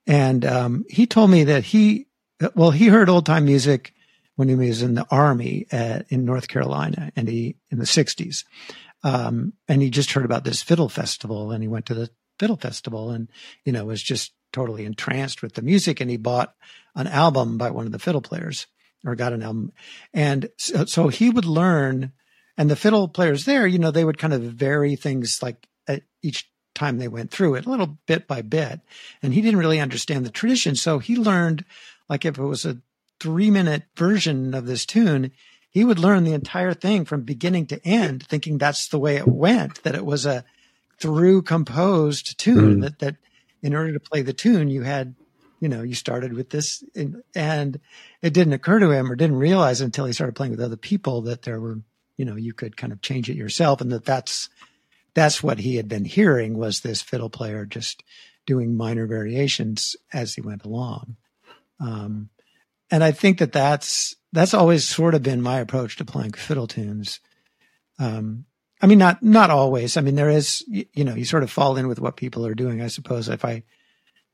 [0.07, 2.07] and um, he told me that he
[2.55, 3.93] well he heard old time music
[4.35, 8.45] when he was in the army at, in North Carolina, and he in the '60s,
[9.03, 12.57] um, and he just heard about this fiddle festival, and he went to the fiddle
[12.57, 13.29] festival, and
[13.65, 16.55] you know was just totally entranced with the music, and he bought
[16.95, 18.67] an album by one of the fiddle players
[19.05, 19.71] or got an album.
[20.13, 22.13] And so, so he would learn
[22.57, 25.67] and the fiddle players there, you know, they would kind of vary things like
[26.21, 28.81] each time they went through it a little bit by bit.
[29.21, 30.75] And he didn't really understand the tradition.
[30.75, 31.65] So he learned
[32.09, 32.77] like if it was a
[33.19, 35.31] three minute version of this tune,
[35.69, 39.27] he would learn the entire thing from beginning to end, thinking that's the way it
[39.27, 40.45] went, that it was a
[40.97, 42.81] through composed tune mm.
[42.81, 43.15] that, that
[43.65, 45.15] in order to play the tune, you had
[45.59, 47.79] you know, you started with this and, and
[48.21, 51.23] it didn't occur to him or didn't realize until he started playing with other people
[51.23, 51.79] that there were,
[52.17, 54.49] you know, you could kind of change it yourself and that that's,
[55.15, 58.03] that's what he had been hearing was this fiddle player just
[58.45, 61.15] doing minor variations as he went along.
[61.79, 62.29] Um,
[62.91, 66.67] and I think that that's, that's always sort of been my approach to playing fiddle
[66.67, 67.21] tunes.
[67.97, 68.45] Um,
[68.85, 69.97] I mean, not, not always.
[69.97, 72.45] I mean, there is, you, you know, you sort of fall in with what people
[72.45, 72.83] are doing.
[72.83, 73.63] I suppose if I,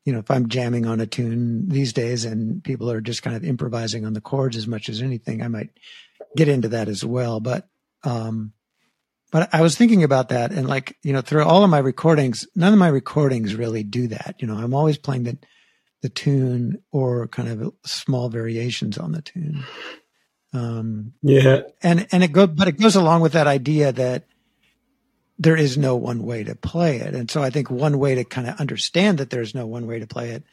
[0.04, 3.38] you know, if I'm jamming on a tune these days and people are just kind
[3.38, 5.70] of improvising on the chords as much as anything, I might
[6.36, 7.40] get into that as well.
[7.40, 7.70] But,
[8.04, 8.52] um,
[9.32, 12.46] but I was thinking about that and like, you know, through all of my recordings,
[12.54, 14.36] none of my recordings really do that.
[14.40, 15.38] You know, I'm always playing the,
[16.02, 19.64] the tune or kind of small variations on the tune.
[20.52, 21.62] Um, yeah.
[21.82, 24.26] And, and it goes, but it goes along with that idea that,
[25.42, 27.16] there is no one way to play it.
[27.16, 29.98] And so I think one way to kind of understand that there's no one way
[29.98, 30.44] to play it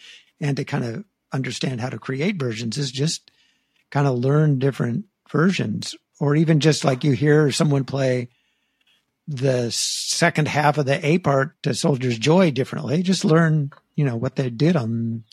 [0.41, 3.31] and to kind of understand how to create versions is just
[3.91, 8.29] kind of learn different versions or even just like you hear someone play
[9.27, 13.03] the second half of the A part to Soldier's Joy differently.
[13.03, 15.25] Just learn, you know, what they did on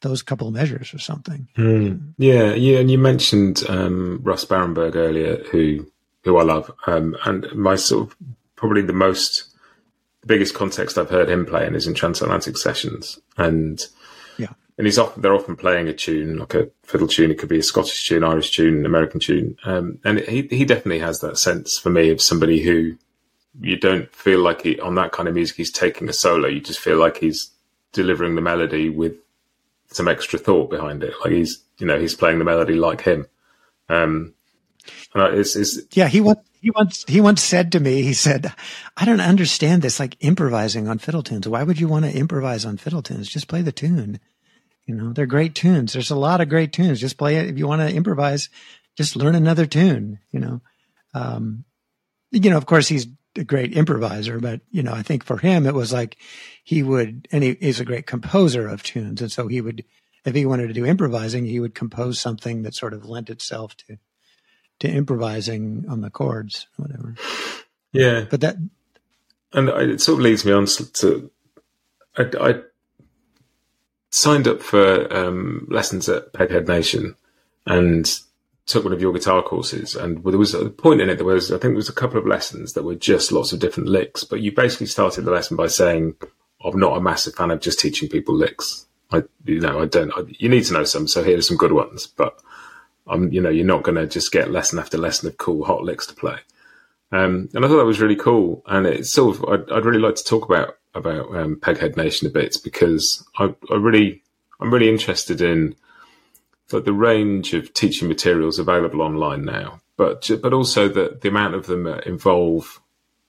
[0.00, 1.46] those couple of measures or something.
[1.58, 2.14] Mm.
[2.16, 2.78] Yeah, yeah.
[2.78, 5.90] And you mentioned um, Russ Barenberg earlier, who
[6.22, 8.16] who I love, um, and my sort of
[8.56, 9.44] probably the most,
[10.20, 13.84] the biggest context I've heard him play in is in transatlantic sessions, and
[14.38, 17.30] yeah, and he's often they're often playing a tune like a fiddle tune.
[17.30, 21.00] It could be a Scottish tune, Irish tune, American tune, um, and he he definitely
[21.00, 22.96] has that sense for me of somebody who
[23.60, 26.48] you don't feel like he on that kind of music he's taking a solo.
[26.48, 27.50] You just feel like he's
[27.92, 29.14] delivering the melody with
[29.88, 31.14] some extra thought behind it.
[31.22, 33.26] Like he's you know he's playing the melody like him.
[33.88, 34.34] Um,
[35.14, 38.50] it's, it's, yeah, he once he once he once said to me, he said,
[38.96, 41.46] "I don't understand this like improvising on fiddle tunes.
[41.46, 43.28] Why would you want to improvise on fiddle tunes?
[43.28, 44.18] Just play the tune."
[44.86, 45.92] You know, they're great tunes.
[45.92, 47.00] There's a lot of great tunes.
[47.00, 47.48] Just play it.
[47.48, 48.48] If you want to improvise,
[48.96, 50.62] just learn another tune, you know.
[51.12, 51.66] Um,
[52.30, 55.66] you know, of course he's a great improviser, but you know, I think for him
[55.66, 56.16] it was like
[56.64, 59.20] he would, and he is a great composer of tunes.
[59.20, 59.84] And so he would,
[60.24, 63.76] if he wanted to do improvising, he would compose something that sort of lent itself
[63.86, 63.98] to,
[64.84, 67.14] to improvising on the chords, whatever.
[67.92, 68.26] Yeah.
[68.28, 68.56] But that,
[69.52, 71.30] and it sort of leads me on to,
[72.16, 72.54] I, I
[74.10, 77.16] signed up for um, lessons at Peghead Nation
[77.66, 78.10] and
[78.66, 81.16] took one of your guitar courses, and there was a point in it.
[81.16, 83.60] There was, I think, there was a couple of lessons that were just lots of
[83.60, 84.24] different licks.
[84.24, 86.14] But you basically started the lesson by saying,
[86.64, 88.86] "I'm not a massive fan of just teaching people licks.
[89.12, 90.12] I, you know, I don't.
[90.16, 91.06] I, you need to know some.
[91.08, 92.40] So here are some good ones, but."
[93.10, 96.06] You know, you're not going to just get lesson after lesson of cool hot licks
[96.06, 96.38] to play.
[97.12, 98.62] Um, and I thought that was really cool.
[98.66, 102.28] And it's sort of, I'd, I'd really like to talk about about um, Peghead Nation
[102.28, 104.22] a bit because I, I really,
[104.60, 105.74] I'm really interested in
[106.72, 111.54] like the range of teaching materials available online now, but but also the the amount
[111.54, 112.80] of them involve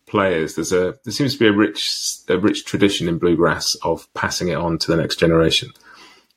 [0.05, 0.55] players.
[0.55, 4.49] There's a there seems to be a rich a rich tradition in bluegrass of passing
[4.49, 5.71] it on to the next generation.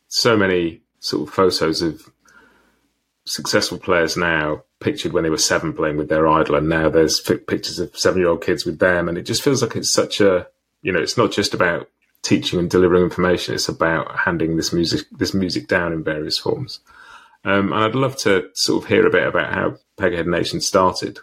[0.09, 2.11] So many sort of photos of
[3.29, 7.21] successful players now pictured when they were seven playing with their idol, and now there's
[7.21, 10.21] pictures of seven year old kids with them, and it just feels like it's such
[10.21, 10.47] a
[10.83, 11.89] you know it's not just about
[12.23, 16.81] teaching and delivering information; it's about handing this music this music down in various forms.
[17.45, 21.21] Um, and I'd love to sort of hear a bit about how Peghead Nation started.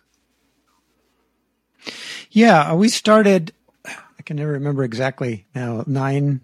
[2.32, 3.54] Yeah, we started.
[3.86, 5.84] I can never remember exactly now.
[5.86, 6.42] Nine,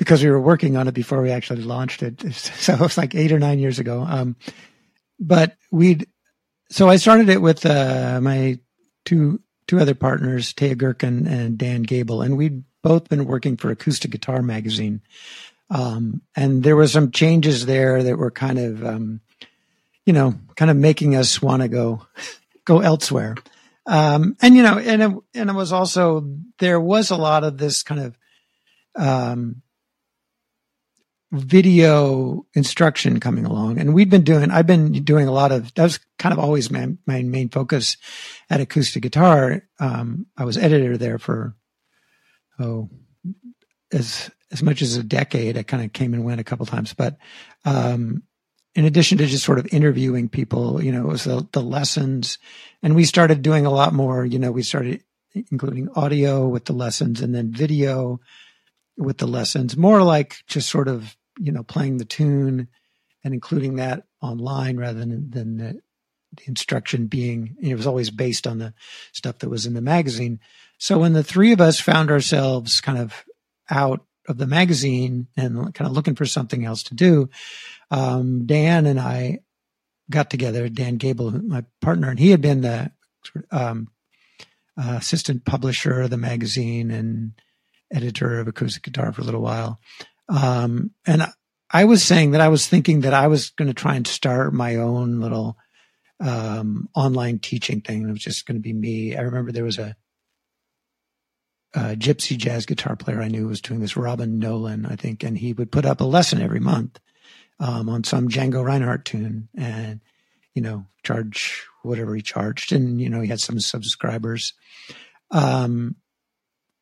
[0.00, 2.24] because we were working on it before we actually launched it.
[2.34, 4.02] So it was like eight or nine years ago.
[4.02, 4.34] Um,
[5.20, 6.08] but we'd.
[6.70, 8.58] So I started it with uh, my
[9.04, 13.70] two two other partners, Teja Gerken and Dan Gabel, and we'd both been working for
[13.70, 15.02] Acoustic Guitar Magazine
[15.70, 19.20] um, and there were some changes there that were kind of, um,
[20.04, 22.06] you know, kind of making us want to go,
[22.64, 23.36] go elsewhere.
[23.86, 27.56] Um, and you know, and it, and it was also there was a lot of
[27.56, 28.18] this kind of
[28.94, 29.62] um,
[31.32, 34.50] video instruction coming along, and we've been doing.
[34.50, 35.72] I've been doing a lot of.
[35.74, 37.96] That was kind of always my my main focus
[38.48, 39.62] at acoustic guitar.
[39.78, 41.54] Um, I was editor there for
[42.58, 42.88] oh,
[43.92, 45.56] as as much as a decade.
[45.56, 47.16] I kind of came and went a couple times, but
[47.64, 48.24] um,
[48.74, 52.38] in addition to just sort of interviewing people, you know, it was the, the lessons,
[52.82, 54.24] and we started doing a lot more.
[54.24, 55.04] You know, we started
[55.50, 58.20] including audio with the lessons, and then video
[58.96, 59.76] with the lessons.
[59.76, 62.68] More like just sort of you know playing the tune
[63.24, 65.80] and including that online rather than than the,
[66.36, 68.74] the instruction being it was always based on the
[69.12, 70.40] stuff that was in the magazine.
[70.78, 73.24] So when the three of us found ourselves kind of
[73.68, 77.28] out of the magazine and kind of looking for something else to do,
[77.90, 79.40] um, Dan and I
[80.10, 80.68] got together.
[80.68, 82.90] Dan Gabel, my partner, and he had been the
[83.50, 83.88] um,
[84.76, 87.32] uh, assistant publisher of the magazine and
[87.92, 89.80] editor of acoustic guitar for a little while.
[90.30, 91.26] Um, and
[91.70, 94.52] I was saying that I was thinking that I was going to try and start
[94.52, 95.56] my own little
[96.20, 98.08] um, online teaching thing.
[98.08, 99.16] It was just going to be me.
[99.16, 99.96] I remember there was a
[101.74, 105.38] uh, gypsy jazz guitar player I knew was doing this, Robin Nolan, I think, and
[105.38, 106.98] he would put up a lesson every month
[107.60, 110.00] um, on some Django Reinhardt tune and,
[110.54, 112.72] you know, charge whatever he charged.
[112.72, 114.54] And, you know, he had some subscribers.
[115.30, 115.96] Um,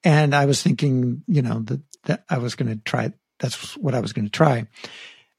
[0.04, 3.94] and I was thinking, you know, that, that I was going to try, that's what
[3.94, 4.66] I was going to try.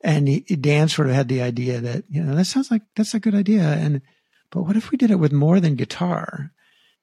[0.01, 3.13] And he, Dan sort of had the idea that, you know, that sounds like that's
[3.13, 3.63] a good idea.
[3.63, 4.01] And,
[4.49, 6.51] but what if we did it with more than guitar?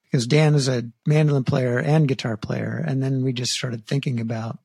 [0.06, 2.82] because Dan is a mandolin player and guitar player.
[2.86, 4.58] And then we just started thinking about,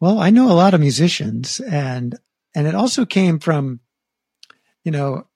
[0.00, 2.18] well, I know a lot of musicians and,
[2.54, 3.80] and it also came from,
[4.84, 5.26] you know,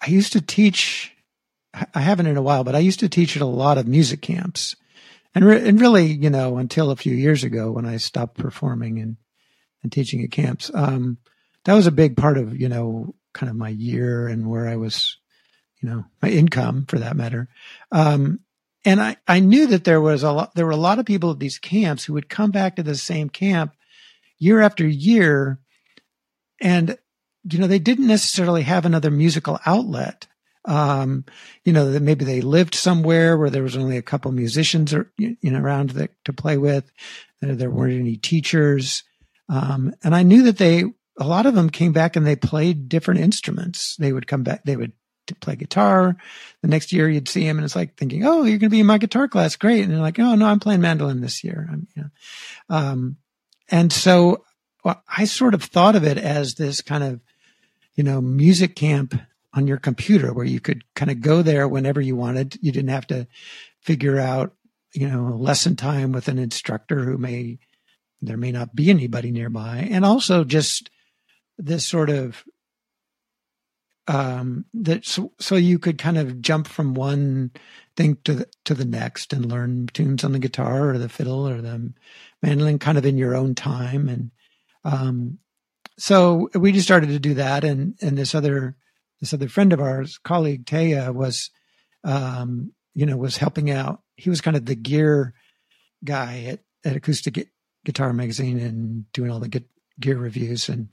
[0.00, 1.12] I used to teach,
[1.94, 4.22] I haven't in a while, but I used to teach at a lot of music
[4.22, 4.76] camps.
[5.34, 8.98] And, re- and really, you know, until a few years ago when I stopped performing
[8.98, 9.16] and,
[9.84, 11.18] and teaching at camps, um,
[11.64, 14.76] that was a big part of, you know, kind of my year and where I
[14.76, 15.18] was,
[15.80, 17.48] you know, my income for that matter.
[17.92, 18.40] Um,
[18.84, 21.30] and I, I knew that there was a lot, there were a lot of people
[21.30, 23.74] at these camps who would come back to the same camp
[24.38, 25.58] year after year.
[26.60, 26.98] And,
[27.50, 30.26] you know, they didn't necessarily have another musical outlet.
[30.66, 31.26] Um,
[31.64, 35.12] you know, that maybe they lived somewhere where there was only a couple musicians or,
[35.18, 35.90] you know, around
[36.24, 36.90] to play with.
[37.42, 39.02] There weren't any teachers.
[39.48, 40.84] Um, and I knew that they,
[41.18, 43.96] a lot of them came back and they played different instruments.
[43.96, 44.92] They would come back, they would
[45.40, 46.16] play guitar.
[46.62, 48.80] The next year you'd see him and it's like thinking, Oh, you're going to be
[48.80, 49.56] in my guitar class.
[49.56, 49.82] Great.
[49.82, 51.68] And they're like, Oh no, I'm playing mandolin this year.
[51.94, 52.10] You know.
[52.68, 53.16] um,
[53.70, 54.44] and so
[55.08, 57.20] I sort of thought of it as this kind of,
[57.94, 59.14] you know, music camp
[59.54, 62.58] on your computer where you could kind of go there whenever you wanted.
[62.60, 63.26] You didn't have to
[63.80, 64.54] figure out,
[64.92, 67.58] you know, lesson time with an instructor who may,
[68.26, 69.88] there may not be anybody nearby.
[69.90, 70.90] And also just
[71.58, 72.44] this sort of,
[74.06, 77.52] um, that so, so you could kind of jump from one
[77.96, 81.48] thing to the, to the next and learn tunes on the guitar or the fiddle
[81.48, 81.92] or the
[82.42, 84.08] mandolin kind of in your own time.
[84.08, 84.30] And,
[84.84, 85.38] um,
[85.96, 87.64] so we just started to do that.
[87.64, 88.76] And, and this other,
[89.20, 91.50] this other friend of ours, colleague Teja was,
[92.02, 94.02] um, you know, was helping out.
[94.16, 95.34] He was kind of the gear
[96.04, 97.48] guy at, at Acoustic
[97.84, 99.62] Guitar Magazine and doing all the
[100.00, 100.88] gear reviews and,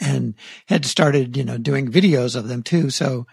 [0.00, 0.34] and
[0.66, 2.90] had started, you know, doing videos of them too.
[2.90, 3.26] So,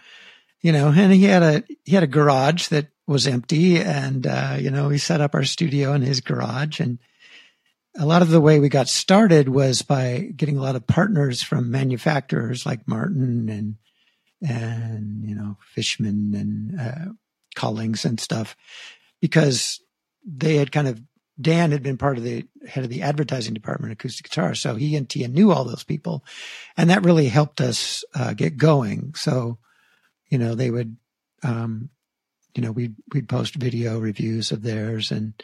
[0.60, 4.56] you know, and he had a, he had a garage that was empty and, uh,
[4.58, 6.98] you know, we set up our studio in his garage and,
[7.96, 11.42] a lot of the way we got started was by getting a lot of partners
[11.42, 13.76] from manufacturers like Martin and
[14.42, 17.12] and you know Fishman and uh,
[17.54, 18.56] Collings and stuff,
[19.20, 19.80] because
[20.26, 21.00] they had kind of
[21.40, 24.94] Dan had been part of the head of the advertising department acoustic guitar, so he
[24.94, 26.24] and Teja knew all those people,
[26.76, 29.14] and that really helped us uh, get going.
[29.14, 29.58] So,
[30.28, 30.96] you know, they would,
[31.42, 31.90] um,
[32.54, 35.34] you know, we'd we'd post video reviews of theirs, and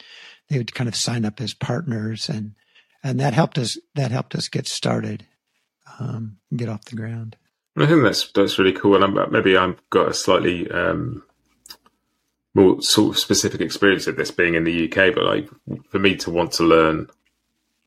[0.47, 2.53] they would kind of sign up as partners, and
[3.03, 5.27] and that helped us that helped us get started,
[5.99, 7.35] um, get off the ground.
[7.77, 11.23] I think that's that's really cool, and I'm, maybe I've got a slightly um,
[12.53, 15.13] more sort of specific experience of this being in the UK.
[15.13, 15.49] But like
[15.89, 17.07] for me to want to learn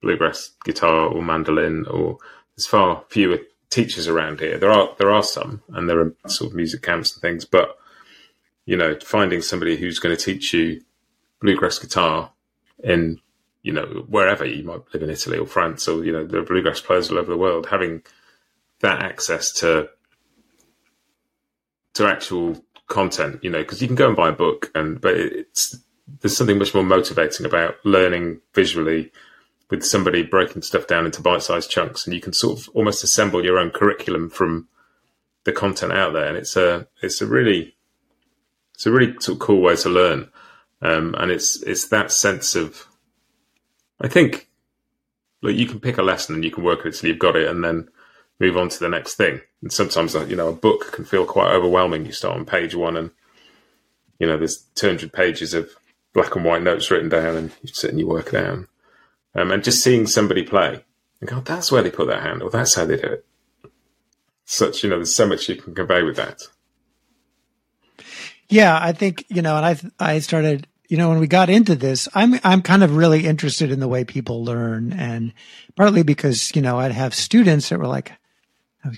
[0.01, 2.19] bluegrass guitar or mandolin, or
[2.57, 3.39] there's far fewer
[3.71, 4.59] teachers around here.
[4.59, 7.45] There are there are some, and there are sort of music camps and things.
[7.45, 7.77] But
[8.67, 10.83] you know, finding somebody who's going to teach you
[11.41, 12.33] bluegrass guitar
[12.83, 13.21] in
[13.63, 16.45] you know wherever you might live in Italy or France or you know there are
[16.45, 18.03] bluegrass players all over the world having
[18.81, 19.89] that access to
[21.95, 25.17] to actual content, you know, because you can go and buy a book, and but
[25.17, 25.77] it's
[26.21, 29.11] there's something much more motivating about learning visually
[29.71, 33.45] with somebody breaking stuff down into bite-sized chunks, and you can sort of almost assemble
[33.45, 34.69] your own curriculum from
[35.45, 37.75] the content out there, and it's a it's a really
[38.75, 40.31] it's a really sort of cool way to learn,
[40.83, 42.87] um, and it's it's that sense of
[44.01, 44.49] I think
[45.43, 47.49] like you can pick a lesson and you can work it till you've got it,
[47.49, 47.89] and then
[48.41, 49.41] move on to the next thing.
[49.63, 52.07] And sometimes, uh, you know, a book can feel quite overwhelming.
[52.07, 53.11] You start on page one and,
[54.19, 55.71] you know, there's 200 pages of
[56.13, 58.69] black and white notes written down and you sit and you work down.
[59.35, 60.85] Um, and just seeing somebody play
[61.21, 63.27] and go, that's where they put their hand or that's how they do it.
[64.45, 66.43] Such, you know, there's so much you can convey with that.
[68.49, 69.65] Yeah, I think, you know, and
[69.99, 73.27] I, I started, you know, when we got into this, I'm, I'm kind of really
[73.27, 75.33] interested in the way people learn and
[75.77, 78.13] partly because, you know, I'd have students that were like,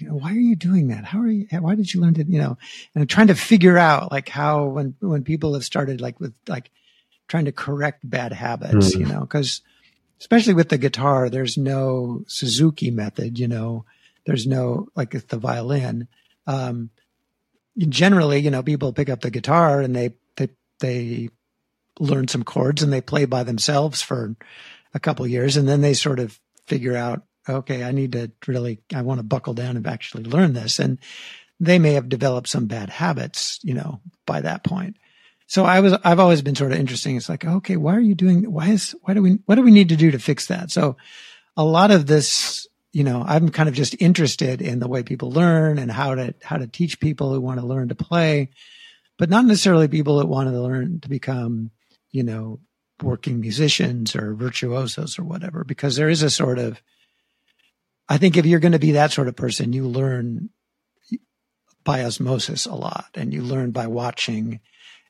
[0.09, 1.05] why are you doing that?
[1.05, 2.59] How are you, why did you learn to, you know,
[2.95, 6.35] and I'm trying to figure out like how, when, when people have started like with
[6.49, 6.71] like
[7.29, 9.01] trying to correct bad habits, mm.
[9.01, 9.61] you know, cause
[10.21, 13.85] especially with the guitar, there's no Suzuki method, you know,
[14.25, 16.09] there's no, like with the violin.
[16.47, 16.91] Um,
[17.79, 20.49] generally, you know, people pick up the guitar and they, they,
[20.81, 21.31] they
[22.01, 24.35] learn some chords and they play by themselves for
[24.95, 28.81] a couple years and then they sort of figure out okay, I need to really,
[28.95, 30.79] I want to buckle down and actually learn this.
[30.79, 30.99] And
[31.61, 34.97] they may have developed some bad habits, you know, by that point.
[35.47, 37.17] So I was, I've always been sort of interesting.
[37.17, 39.71] It's like, okay, why are you doing, why is, why do we, what do we
[39.71, 40.71] need to do to fix that?
[40.71, 40.97] So
[41.57, 45.31] a lot of this, you know, I'm kind of just interested in the way people
[45.31, 48.51] learn and how to, how to teach people who want to learn to play,
[49.19, 51.71] but not necessarily people that want to learn to become,
[52.11, 52.59] you know,
[53.03, 56.83] working musicians or virtuosos or whatever, because there is a sort of,
[58.09, 60.51] I think if you're going to be that sort of person, you learn
[61.85, 64.61] by osmosis a lot and you learn by watching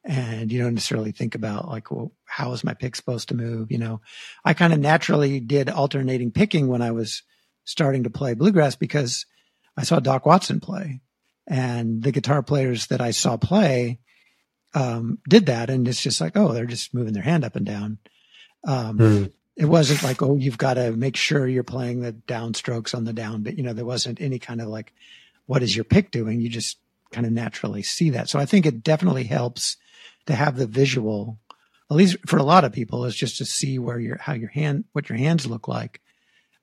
[0.05, 3.73] and you don't necessarily think about like, well, how is my pick supposed to move?
[3.73, 4.01] You know,
[4.45, 7.23] I kind of naturally did alternating picking when I was
[7.65, 9.27] starting to play bluegrass because
[9.77, 11.01] I saw Doc Watson play
[11.47, 13.99] and the guitar players that I saw play,
[14.75, 15.71] um, did that.
[15.71, 17.99] And it's just like, oh, they're just moving their hand up and down.
[18.67, 22.95] Um, mm it wasn't like, oh, you've got to make sure you're playing the downstrokes
[22.95, 24.93] on the down, but you know, there wasn't any kind of like,
[25.47, 26.41] what is your pick doing?
[26.41, 26.79] You just
[27.11, 28.29] kind of naturally see that.
[28.29, 29.79] So I think it definitely helps
[30.27, 31.39] to have the visual,
[31.91, 34.51] at least for a lot of people, is just to see where your, how your
[34.51, 36.03] hand, what your hands look like.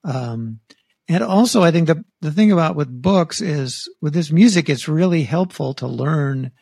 [0.04, 0.60] Um,
[1.08, 4.88] and also I think the, the thing about with books is with this music, it's
[4.88, 6.52] really helpful to learn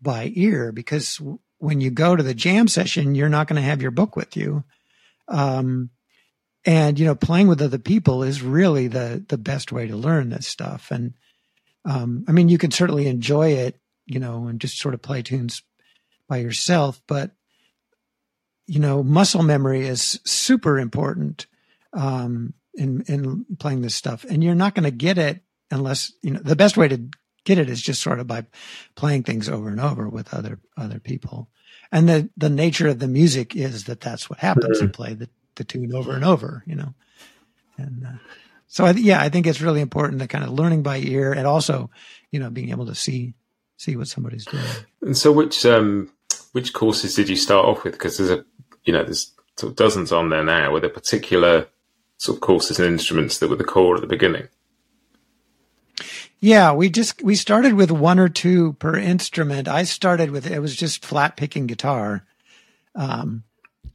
[0.00, 1.20] by ear because
[1.58, 4.36] when you go to the jam session, you're not going to have your book with
[4.36, 4.62] you
[5.28, 5.90] um,
[6.64, 10.30] and you know, playing with other people is really the the best way to learn
[10.30, 10.90] this stuff.
[10.90, 11.14] And
[11.84, 15.22] um, I mean, you can certainly enjoy it, you know, and just sort of play
[15.22, 15.62] tunes
[16.28, 17.32] by yourself, but
[18.66, 21.46] you know, muscle memory is super important
[21.92, 26.30] um, in in playing this stuff, and you're not going to get it unless you
[26.30, 27.08] know the best way to
[27.44, 28.46] get it is just sort of by
[28.94, 31.50] playing things over and over with other other people.
[31.92, 34.78] And the the nature of the music is that that's what happens.
[34.78, 34.86] Mm-hmm.
[34.86, 36.94] You play the, the tune over and over, you know.
[37.76, 38.18] And uh,
[38.66, 41.46] so I, yeah, I think it's really important to kind of learning by ear and
[41.46, 41.90] also,
[42.30, 43.34] you know, being able to see
[43.76, 44.64] see what somebody's doing.
[45.02, 46.10] And so, which um,
[46.52, 47.94] which courses did you start off with?
[47.94, 48.44] Because there's a
[48.84, 50.72] you know there's sort of dozens on there now.
[50.72, 51.68] Were there particular
[52.18, 54.48] sort of courses and instruments that were the core at the beginning?
[56.40, 59.68] Yeah, we just we started with one or two per instrument.
[59.68, 62.24] I started with it was just flat picking guitar,
[62.94, 63.44] um,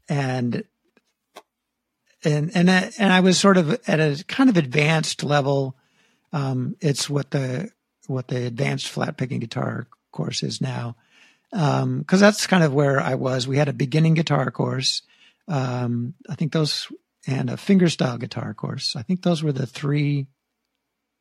[0.07, 0.63] and
[2.23, 5.75] and and I, and I was sort of at a kind of advanced level.
[6.31, 7.71] Um, it's what the
[8.07, 10.95] what the advanced flat picking guitar course is now,
[11.51, 13.47] because um, that's kind of where I was.
[13.47, 15.01] We had a beginning guitar course.
[15.47, 16.87] Um, I think those
[17.27, 18.95] and a fingerstyle guitar course.
[18.95, 20.27] I think those were the three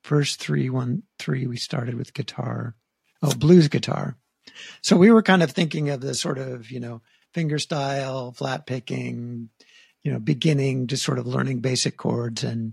[0.08, 2.74] first three one three we started with guitar.
[3.22, 4.16] Oh blues guitar.
[4.80, 7.02] So we were kind of thinking of the sort of you know
[7.34, 9.50] fingerstyle flat picking
[10.02, 12.72] you know beginning just sort of learning basic chords and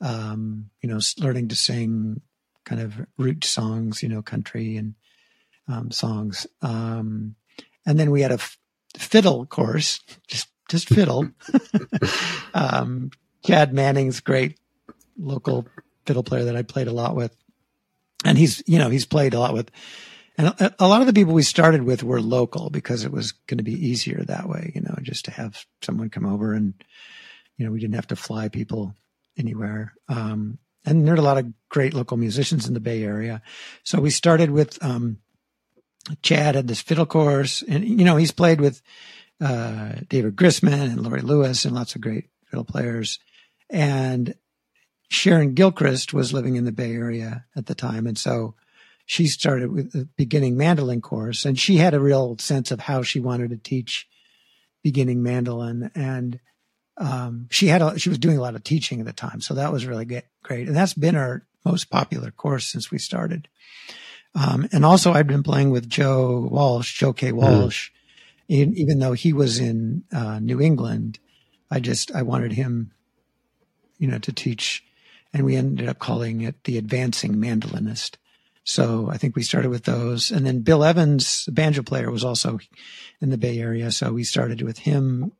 [0.00, 2.20] um, you know learning to sing
[2.64, 4.96] kind of root songs you know country and
[5.68, 6.48] um, songs.
[6.62, 7.36] Um,
[7.86, 8.58] and then we had a f-
[8.98, 11.28] fiddle course just just fiddle.
[12.54, 13.12] Um,
[13.42, 14.58] chad manning's great
[15.18, 15.66] local
[16.06, 17.34] fiddle player that I played a lot with.
[18.24, 19.70] And he's, you know, he's played a lot with,
[20.38, 23.32] and a, a lot of the people we started with were local because it was
[23.32, 26.74] going to be easier that way, you know, just to have someone come over and,
[27.56, 28.94] you know, we didn't have to fly people
[29.36, 29.94] anywhere.
[30.08, 33.42] Um, and there are a lot of great local musicians in the Bay Area.
[33.82, 35.18] So we started with, um,
[36.22, 38.82] Chad had this fiddle course and, you know, he's played with,
[39.40, 43.18] uh, David Grisman and Laurie Lewis and lots of great fiddle players.
[43.68, 44.34] And
[45.12, 48.06] Sharon Gilchrist was living in the Bay Area at the time.
[48.06, 48.54] And so
[49.04, 53.02] she started with the beginning mandolin course and she had a real sense of how
[53.02, 54.08] she wanted to teach
[54.82, 55.90] beginning mandolin.
[55.94, 56.40] And,
[56.96, 59.40] um, she had, a, she was doing a lot of teaching at the time.
[59.40, 60.66] So that was really get, great.
[60.66, 63.48] And that's been our most popular course since we started.
[64.34, 67.32] Um, and also I've been playing with Joe Walsh, Joe K.
[67.32, 67.90] Walsh,
[68.50, 68.72] mm.
[68.74, 71.18] even though he was in, uh, New England.
[71.70, 72.92] I just, I wanted him,
[73.98, 74.84] you know, to teach
[75.32, 78.16] and we ended up calling it the advancing mandolinist.
[78.64, 80.30] So I think we started with those.
[80.30, 82.58] And then Bill Evans, banjo player, was also
[83.20, 83.90] in the Bay Area.
[83.90, 85.32] So we started with him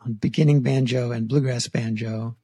[0.00, 2.36] on beginning banjo and bluegrass banjo.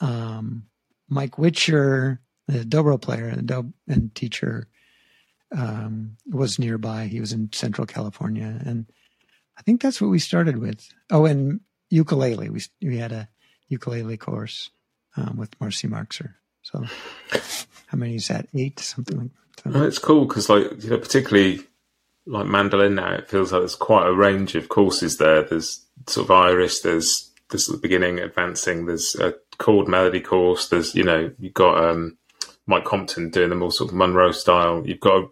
[0.00, 0.64] Um,
[1.08, 4.68] Mike Witcher, the dobro player and, do- and teacher,
[5.56, 7.06] um, was nearby.
[7.06, 8.60] He was in Central California.
[8.64, 8.86] And
[9.56, 10.88] I think that's what we started with.
[11.10, 12.50] Oh, and ukulele.
[12.50, 13.28] We, we had a
[13.68, 14.70] ukulele course
[15.16, 16.34] um, with Marcy Marxer.
[16.62, 16.84] So,
[17.86, 18.48] how many is that?
[18.54, 19.30] Eight, something like
[19.62, 19.74] that.
[19.74, 21.60] Well, it's cool because, like, you know, particularly
[22.26, 25.42] like mandolin now, it feels like there's quite a range of courses there.
[25.42, 30.94] There's sort of Irish, there's there's the beginning, advancing, there's a chord melody course, there's,
[30.94, 32.16] you know, you've got um,
[32.66, 34.82] Mike Compton doing the more sort of Monroe style.
[34.84, 35.24] You've got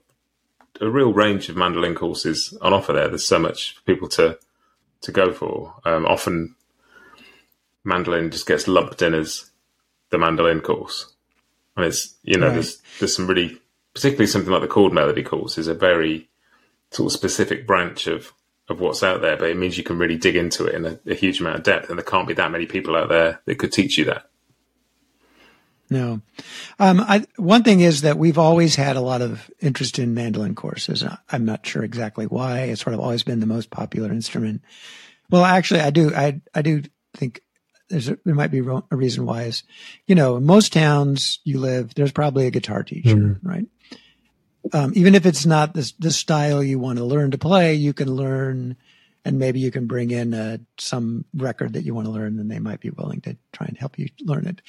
[0.81, 3.09] a, a real range of mandolin courses on offer there.
[3.09, 4.39] There's so much for people to
[5.03, 5.75] to go for.
[5.85, 6.55] Um, often,
[7.83, 9.51] mandolin just gets lumped in as
[10.13, 11.13] the mandolin course.
[11.77, 12.55] And it's you know right.
[12.55, 13.59] there's there's some really
[13.95, 16.29] particularly something like the chord melody course is a very
[16.91, 18.33] sort of specific branch of
[18.69, 20.99] of what's out there, but it means you can really dig into it in a,
[21.07, 23.59] a huge amount of depth, and there can't be that many people out there that
[23.59, 24.29] could teach you that.
[25.91, 26.23] No.
[26.79, 30.55] Um, I, one thing is that we've always had a lot of interest in mandolin
[30.55, 31.05] courses.
[31.31, 32.61] I'm not sure exactly why.
[32.61, 34.63] It's sort of always been the most popular instrument.
[35.29, 36.15] Well, actually, I do.
[36.15, 36.83] I I do
[37.15, 37.43] think
[37.93, 39.65] there's a, there might be a reason why is,
[40.07, 43.47] you know, in most towns you live, there's probably a guitar teacher, mm-hmm.
[43.47, 43.67] right?
[44.73, 47.93] Um, even if it's not this, the style you want to learn to play, you
[47.93, 48.77] can learn
[49.27, 52.51] and maybe you can bring in uh, some record that you want to learn and
[52.51, 54.63] they might be willing to try and help you learn it.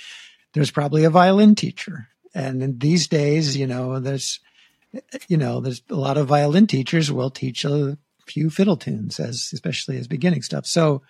[0.53, 2.09] There's probably a violin teacher.
[2.36, 4.41] And these days, you know, there's,
[5.30, 7.97] you know, there's a lot of violin teachers will teach a
[8.28, 10.65] few fiddle tunes as, especially as beginning stuff.
[10.65, 11.03] So,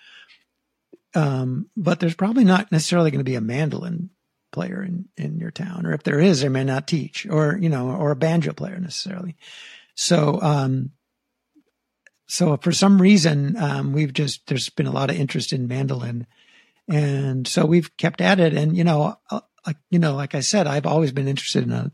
[1.16, 4.10] um, but there's probably not necessarily going to be a mandolin
[4.52, 7.70] player in, in your town, or if there is, they may not teach, or you
[7.70, 9.36] know, or a banjo player necessarily.
[9.96, 10.92] So, um,
[12.28, 16.26] so for some reason, um, we've just there's been a lot of interest in mandolin,
[16.88, 18.54] And so we've kept at it.
[18.54, 19.42] And, you know, uh,
[19.90, 21.92] you know, like I said, I've always been interested in a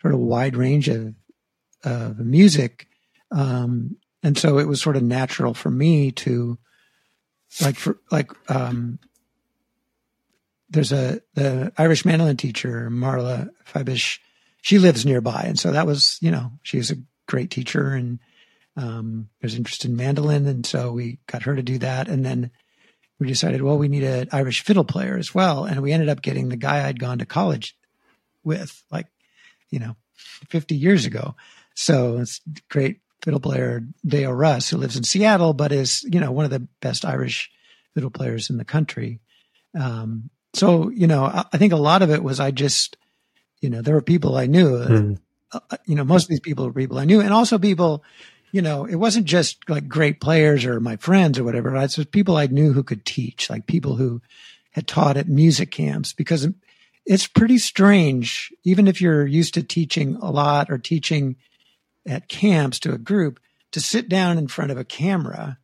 [0.00, 1.14] sort of wide range of,
[1.84, 2.88] of music.
[3.30, 6.58] Um, and so it was sort of natural for me to
[7.60, 8.98] like, for like, um,
[10.70, 14.18] there's a, the Irish mandolin teacher, Marla Fibish,
[14.62, 15.44] she lives nearby.
[15.46, 16.96] And so that was, you know, she's a
[17.26, 18.20] great teacher and,
[18.76, 20.46] um, there's interest in mandolin.
[20.46, 22.08] And so we got her to do that.
[22.08, 22.50] And then
[23.18, 25.64] we decided, well, we need an Irish fiddle player as well.
[25.64, 27.76] And we ended up getting the guy I'd gone to college
[28.42, 29.06] with, like,
[29.70, 31.36] you know, 50 years ago.
[31.74, 36.32] So it's great fiddle player, Dale Russ, who lives in Seattle, but is, you know,
[36.32, 37.50] one of the best Irish
[37.94, 39.20] fiddle players in the country.
[39.78, 42.96] Um, so, you know, I, I, think a lot of it was I just,
[43.60, 45.18] you know, there were people I knew, mm.
[45.52, 48.04] uh, you know, most of these people were people I knew and also people
[48.52, 51.74] you know, it wasn't just like great players or my friends or whatever.
[51.76, 54.20] It's just people I knew who could teach, like people who
[54.72, 56.46] had taught at music camps because
[57.06, 61.36] it's pretty strange, even if you're used to teaching a lot or teaching
[62.06, 63.40] at camps to a group,
[63.72, 65.58] to sit down in front of a camera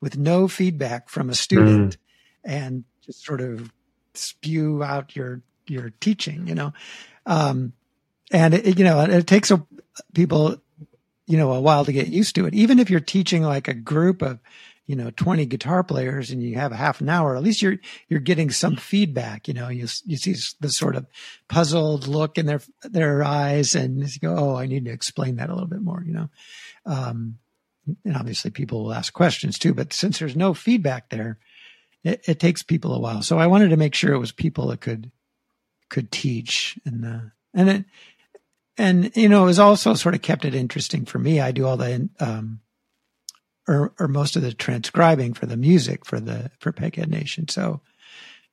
[0.00, 1.98] with no feedback from a student mm.
[2.44, 3.72] and just sort of
[4.14, 6.72] spew out your your teaching, you know.
[7.26, 7.72] Um,
[8.30, 9.64] and it, you know, it takes a,
[10.14, 10.60] people
[11.26, 12.54] you know, a while to get used to it.
[12.54, 14.38] Even if you're teaching like a group of,
[14.86, 17.78] you know, 20 guitar players and you have a half an hour, at least you're,
[18.08, 19.48] you're getting some feedback.
[19.48, 21.06] You know, you, you see the sort of
[21.48, 25.48] puzzled look in their, their eyes and you go, Oh, I need to explain that
[25.48, 26.28] a little bit more, you know?
[26.84, 27.38] Um,
[28.04, 31.38] and obviously people will ask questions too, but since there's no feedback there,
[32.02, 33.22] it, it takes people a while.
[33.22, 35.10] So I wanted to make sure it was people that could,
[35.88, 37.84] could teach and, uh, and it,
[38.76, 41.40] and you know, it was also sort of kept it interesting for me.
[41.40, 42.60] I do all the um,
[43.68, 47.48] or or most of the transcribing for the music for the for Peghead Nation.
[47.48, 47.80] So,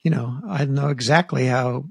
[0.01, 1.85] you know, I know exactly how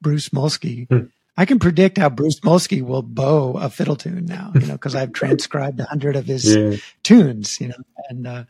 [0.00, 0.88] Bruce Molsky.
[0.88, 1.06] Hmm.
[1.38, 4.94] I can predict how Bruce Molsky will bow a fiddle tune now, you know, because
[4.94, 6.76] I've transcribed a hundred of his yeah.
[7.02, 7.74] tunes, you know,
[8.08, 8.44] and uh,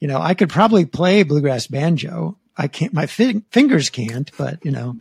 [0.00, 2.38] you know, I could probably play bluegrass banjo.
[2.56, 4.96] I can't, my fi- fingers can't, but you know,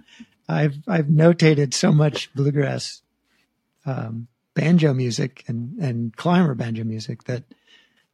[0.48, 3.02] I've I've notated so much bluegrass
[3.86, 7.44] um, banjo music and and clawhammer banjo music that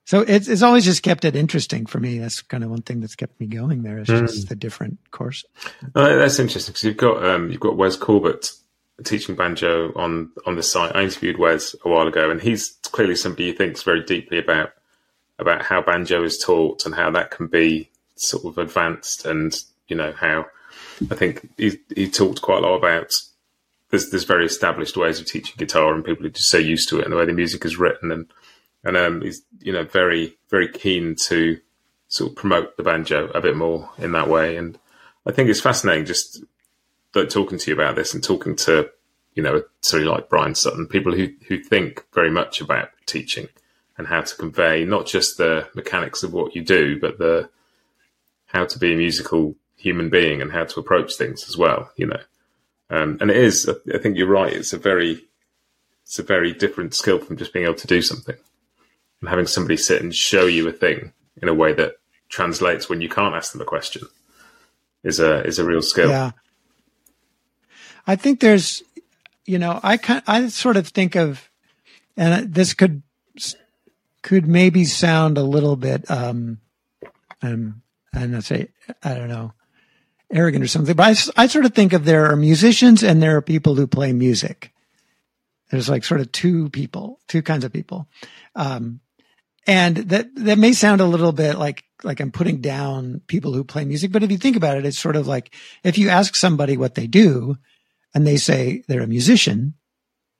[0.07, 2.17] so it's it's always just kept it interesting for me.
[2.17, 3.83] That's kind of one thing that's kept me going.
[3.83, 4.47] There is just mm.
[4.47, 5.43] the different course.
[5.95, 8.53] Oh, that's interesting because you've got um, you've got Wes Corbett
[9.03, 10.95] teaching banjo on on the site.
[10.95, 14.69] I interviewed Wes a while ago, and he's clearly somebody who thinks very deeply about
[15.39, 19.97] about how banjo is taught and how that can be sort of advanced, and you
[19.97, 20.45] know how
[21.11, 23.13] I think he he talked quite a lot about
[23.89, 26.99] there's there's very established ways of teaching guitar, and people are just so used to
[27.01, 28.27] it and the way the music is written, and
[28.87, 31.59] and um, he's you know very very keen to
[32.07, 34.79] sort of promote the banjo a bit more in that way, and
[35.25, 36.41] I think it's fascinating just
[37.13, 38.89] like, talking to you about this and talking to
[39.35, 43.49] you know somebody like Bryan Sutton, people who who think very much about teaching
[43.97, 47.49] and how to convey not just the mechanics of what you do, but the
[48.45, 51.91] how to be a musical human being and how to approach things as well.
[51.97, 52.21] You know,
[52.89, 54.53] um, and it is, I think you're right.
[54.53, 55.25] It's a very,
[56.03, 58.37] it's a very different skill from just being able to do something
[59.21, 61.95] and having somebody sit and show you a thing in a way that
[62.29, 64.03] translates when you can't ask them a question
[65.03, 66.09] is a, is a real skill.
[66.09, 66.31] Yeah.
[68.05, 68.83] I think there's,
[69.45, 71.49] you know, I kind, I sort of think of,
[72.15, 73.03] and this could,
[74.21, 76.59] could maybe sound a little bit, um,
[77.41, 77.81] um,
[78.13, 78.69] and I say,
[79.03, 79.53] I don't know,
[80.31, 80.95] arrogant or something.
[80.95, 83.87] But I, I sort of think of there are musicians and there are people who
[83.87, 84.73] play music.
[85.69, 88.07] There's like sort of two people, two kinds of people.
[88.55, 89.01] Um,
[89.67, 93.65] and that, that may sound a little bit like, like I'm putting down people who
[93.65, 94.13] play music.
[94.13, 95.53] But if you think about it, it's sort of like
[95.83, 97.57] if you ask somebody what they do
[98.15, 99.73] and they say they're a musician,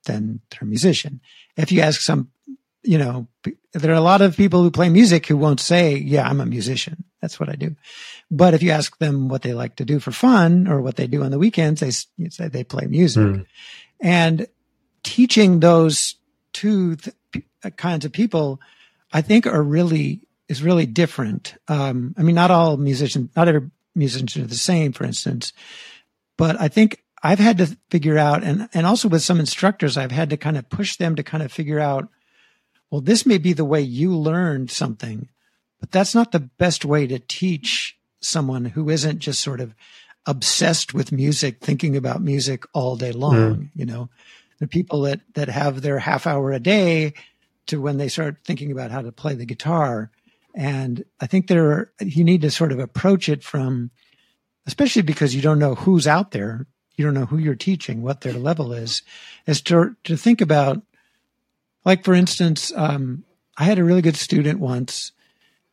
[0.05, 1.19] then they're a musician.
[1.57, 2.30] If you ask some,
[2.84, 3.28] you know,
[3.73, 6.45] there are a lot of people who play music who won't say, yeah, I'm a
[6.45, 7.03] musician.
[7.21, 7.75] That's what I do.
[8.32, 11.07] But if you ask them what they like to do for fun or what they
[11.07, 13.23] do on the weekends, they say they play music.
[13.23, 13.45] Mm.
[13.99, 14.47] And
[15.03, 16.15] teaching those
[16.53, 17.15] two th-
[17.75, 18.61] kinds of people,
[19.11, 21.55] I think are really, is really different.
[21.67, 25.53] Um, I mean, not all musicians, not every musician are the same, for instance,
[26.37, 30.11] but I think I've had to figure out, and, and also with some instructors, I've
[30.11, 32.09] had to kind of push them to kind of figure out,
[32.91, 35.27] well, this may be the way you learned something,
[35.79, 39.73] but that's not the best way to teach someone who isn't just sort of
[40.25, 43.55] obsessed with music, thinking about music all day long.
[43.55, 43.69] Mm.
[43.75, 44.09] You know,
[44.59, 47.13] the people that, that have their half hour a day
[47.68, 50.11] to when they start thinking about how to play the guitar.
[50.55, 53.91] And I think there, you need to sort of approach it from
[54.68, 56.68] especially because you don't know who's out there.
[56.97, 59.01] You don't know who you're teaching, what their level is,
[59.45, 60.82] is to, to think about,
[61.86, 63.24] like, for instance, um,
[63.57, 65.13] I had a really good student once.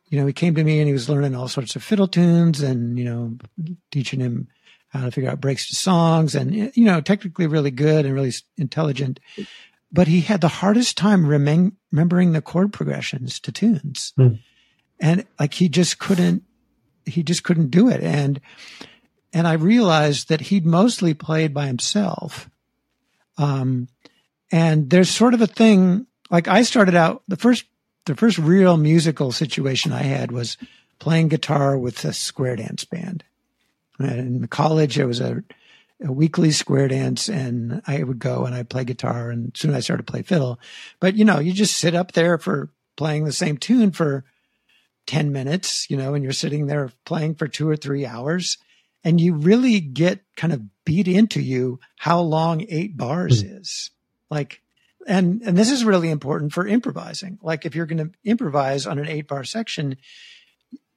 [0.09, 2.61] You know, he came to me and he was learning all sorts of fiddle tunes
[2.61, 3.37] and, you know,
[3.91, 4.49] teaching him
[4.91, 8.33] how to figure out breaks to songs and, you know, technically really good and really
[8.57, 9.19] intelligent.
[9.95, 14.13] But he had the hardest time remembering the chord progressions to tunes.
[14.19, 14.41] Mm.
[15.01, 16.43] And like he just couldn't,
[17.07, 18.03] he just couldn't do it.
[18.03, 18.41] And,
[19.33, 22.51] and I realized that he'd mostly played by himself.
[23.39, 23.87] Um,
[24.51, 27.65] and there's sort of a thing, like I started out, the first,
[28.07, 30.59] the first real musical situation I had was
[30.99, 33.23] playing guitar with a square dance band.
[34.01, 35.45] And in college, there was a
[36.01, 40.07] weekly square dance and I would go and I'd play guitar and soon I started
[40.07, 40.59] to play fiddle.
[41.01, 44.25] But you know, you just sit up there for playing the same tune for
[45.07, 48.59] 10 minutes, you know, and you're sitting there playing for two or three hours
[49.03, 53.59] and you really get kind of beat into you how long eight bars mm-hmm.
[53.59, 53.91] is.
[54.31, 54.63] Like,
[55.07, 57.39] and, and this is really important for improvising.
[57.43, 59.97] Like if you're going to improvise on an eight bar section,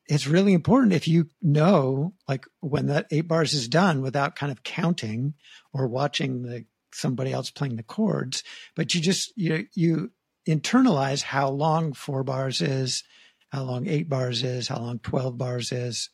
[0.08, 4.52] it's really important if you know, like when that eight bars is done without kind
[4.52, 5.34] of counting
[5.74, 8.44] or watching the, somebody else playing the chords,
[8.76, 10.12] but you just, you, you
[10.48, 13.04] internalize how long four bars is,
[13.50, 16.10] how long eight bars is, how long 12 bars is.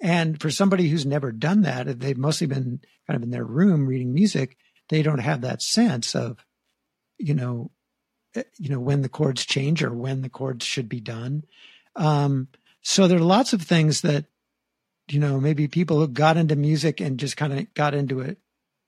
[0.00, 3.86] And for somebody who's never done that, they've mostly been kind of in their room
[3.86, 4.56] reading music,
[4.88, 6.38] they don't have that sense of,
[7.18, 7.70] you know,
[8.34, 11.44] eh, you know, when the chords change or when the chords should be done.
[11.96, 12.48] Um,
[12.82, 14.26] so there are lots of things that,
[15.08, 18.38] you know, maybe people who got into music and just kind of got into it,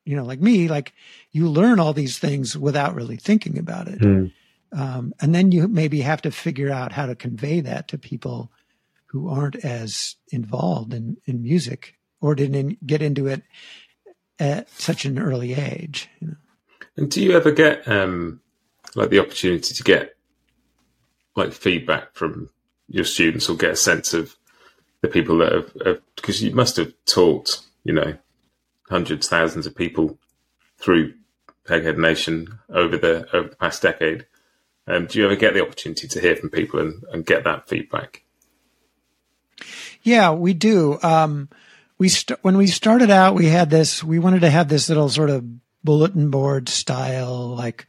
[0.04, 0.92] you know, like me, like
[1.32, 4.00] you learn all these things without really thinking about it.
[4.00, 4.32] Mm.
[4.72, 8.50] Um, and then you maybe have to figure out how to convey that to people
[9.06, 13.42] who aren't as involved in, in music or didn't get into it
[14.38, 16.08] at such an early age.
[16.20, 16.36] You know?
[16.96, 18.40] And do you ever get um,
[18.94, 20.16] like the opportunity to get
[21.34, 22.50] like feedback from
[22.90, 24.36] your students will get a sense of
[25.00, 28.16] the people that have because you must have taught you know
[28.88, 30.18] hundreds thousands of people
[30.78, 31.14] through
[31.66, 34.26] Peghead Nation over the over the past decade.
[34.86, 37.68] Um, do you ever get the opportunity to hear from people and, and get that
[37.68, 38.24] feedback?
[40.02, 40.98] Yeah, we do.
[41.02, 41.48] Um,
[41.96, 44.02] we st- when we started out, we had this.
[44.02, 45.44] We wanted to have this little sort of
[45.84, 47.86] bulletin board style, like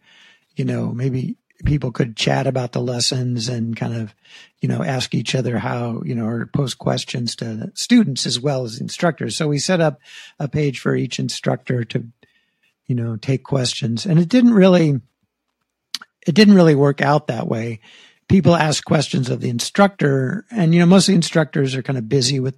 [0.55, 4.13] you know, maybe people could chat about the lessons and kind of,
[4.59, 8.63] you know, ask each other how, you know, or post questions to students as well
[8.63, 9.35] as instructors.
[9.35, 9.99] So we set up
[10.39, 12.05] a page for each instructor to,
[12.87, 14.99] you know, take questions, and it didn't really,
[16.27, 17.79] it didn't really work out that way.
[18.27, 21.97] People ask questions of the instructor and you know most of the instructors are kind
[21.97, 22.57] of busy with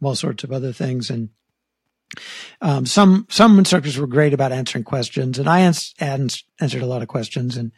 [0.00, 1.10] all sorts of other things.
[1.10, 1.30] And
[2.60, 6.86] um, some some instructors were great about answering questions and i ans- ans- answered a
[6.86, 7.72] lot of questions and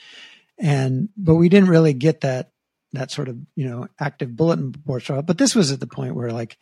[0.58, 2.50] and but we didn't really get that
[2.92, 6.14] that sort of you know active bulletin board up but this was at the point
[6.14, 6.56] where like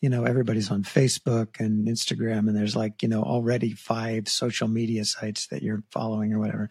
[0.00, 4.68] you know everybody's on facebook and instagram and there's like you know already five social
[4.68, 6.70] media sites that you're following or whatever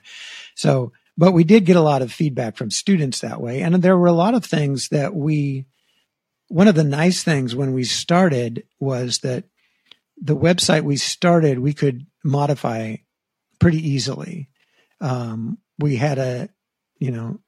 [0.55, 3.61] so but we did get a lot of feedback from students that way.
[3.61, 5.65] And there were a lot of things that we,
[6.47, 9.45] one of the nice things when we started was that
[10.21, 12.97] the website we started, we could modify
[13.59, 14.49] pretty easily.
[14.99, 16.49] Um, we had a,
[16.99, 17.39] you know,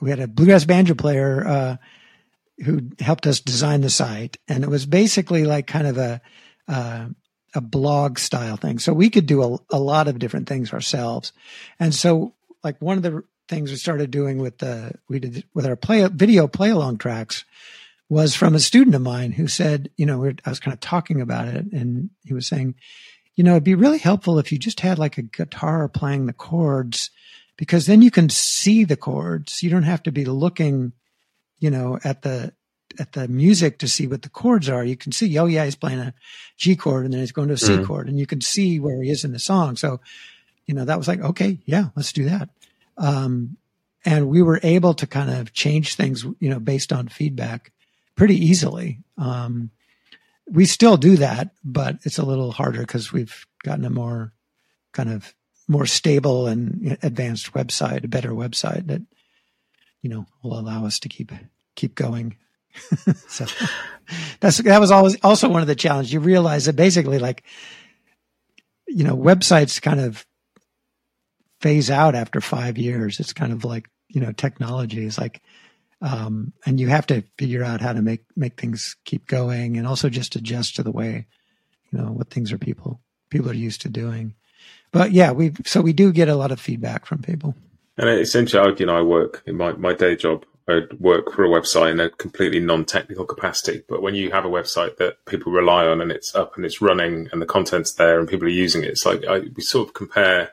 [0.00, 1.76] we had a bluegrass banjo player, uh,
[2.64, 4.38] who helped us design the site.
[4.48, 6.20] And it was basically like kind of a,
[6.68, 7.08] uh,
[7.54, 8.78] a blog style thing.
[8.78, 11.32] So we could do a, a lot of different things ourselves.
[11.78, 15.66] And so like one of the things we started doing with the we did with
[15.66, 17.44] our play video play along tracks
[18.08, 21.20] was from a student of mine who said, you know, I was kind of talking
[21.20, 22.76] about it, and he was saying,
[23.34, 26.32] you know, it'd be really helpful if you just had like a guitar playing the
[26.32, 27.10] chords,
[27.56, 29.62] because then you can see the chords.
[29.62, 30.92] You don't have to be looking,
[31.58, 32.52] you know, at the
[32.98, 34.84] at the music to see what the chords are.
[34.84, 36.14] You can see, oh yeah, he's playing a
[36.56, 37.86] G chord and then he's going to a C mm.
[37.86, 39.76] chord, and you can see where he is in the song.
[39.76, 40.00] So
[40.66, 42.48] you know, that was like, okay, yeah, let's do that.
[42.98, 43.56] Um,
[44.04, 47.72] and we were able to kind of change things, you know, based on feedback
[48.16, 49.04] pretty easily.
[49.18, 49.70] Um,
[50.48, 54.32] we still do that, but it's a little harder because we've gotten a more
[54.92, 55.34] kind of
[55.68, 59.02] more stable and advanced website, a better website that,
[60.00, 61.32] you know, will allow us to keep,
[61.74, 62.36] keep going.
[63.28, 63.46] so
[64.40, 66.12] that's, that was always also one of the challenges.
[66.12, 67.42] You realize that basically like,
[68.86, 70.24] you know, websites kind of
[71.60, 73.18] phase out after five years.
[73.18, 75.42] It's kind of like, you know, technology is like,
[76.02, 79.86] Um, and you have to figure out how to make make things keep going, and
[79.86, 81.26] also just adjust to the way,
[81.90, 84.34] you know, what things are people people are used to doing.
[84.92, 87.54] But yeah, we so we do get a lot of feedback from people.
[87.98, 90.44] And essentially, you know, I work in my, my day job.
[90.68, 93.84] I work for a website in a completely non-technical capacity.
[93.88, 96.82] But when you have a website that people rely on and it's up and it's
[96.82, 99.88] running and the content's there and people are using it, it's like I, we sort
[99.88, 100.50] of compare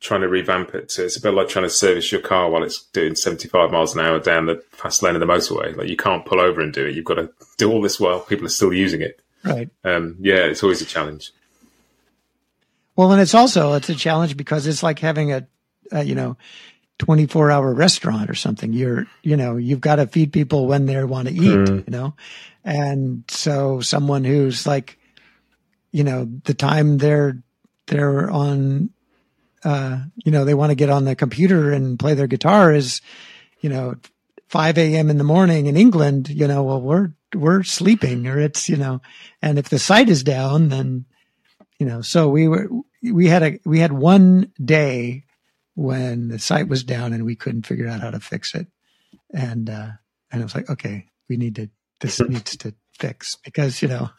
[0.00, 2.62] trying to revamp it to it's a bit like trying to service your car while
[2.62, 5.74] it's doing 75 miles an hour down the fast lane of the motorway.
[5.76, 6.94] Like you can't pull over and do it.
[6.94, 9.20] You've got to do all this while people are still using it.
[9.44, 9.70] Right.
[9.84, 11.32] Um, yeah, it's always a challenge.
[12.94, 15.46] Well, and it's also it's a challenge because it's like having a,
[15.92, 16.36] a you know
[16.98, 18.72] 24 hour restaurant or something.
[18.72, 21.86] You're, you know, you've got to feed people when they want to eat, mm.
[21.86, 22.14] you know?
[22.64, 24.98] And so someone who's like,
[25.92, 27.42] you know, the time they're,
[27.86, 28.90] they're on,
[29.64, 33.00] uh, you know, they want to get on the computer and play their guitar is,
[33.60, 33.96] you know,
[34.48, 35.10] 5 a.m.
[35.10, 39.00] in the morning in England, you know, well, we're, we're sleeping or it's, you know,
[39.42, 41.04] and if the site is down, then,
[41.78, 42.68] you know, so we were,
[43.02, 45.24] we had a, we had one day
[45.74, 48.68] when the site was down and we couldn't figure out how to fix it.
[49.34, 49.90] And, uh,
[50.30, 51.68] and it was like, okay, we need to,
[52.00, 54.10] this needs to fix because, you know,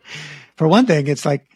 [0.56, 1.46] for one thing, it's like,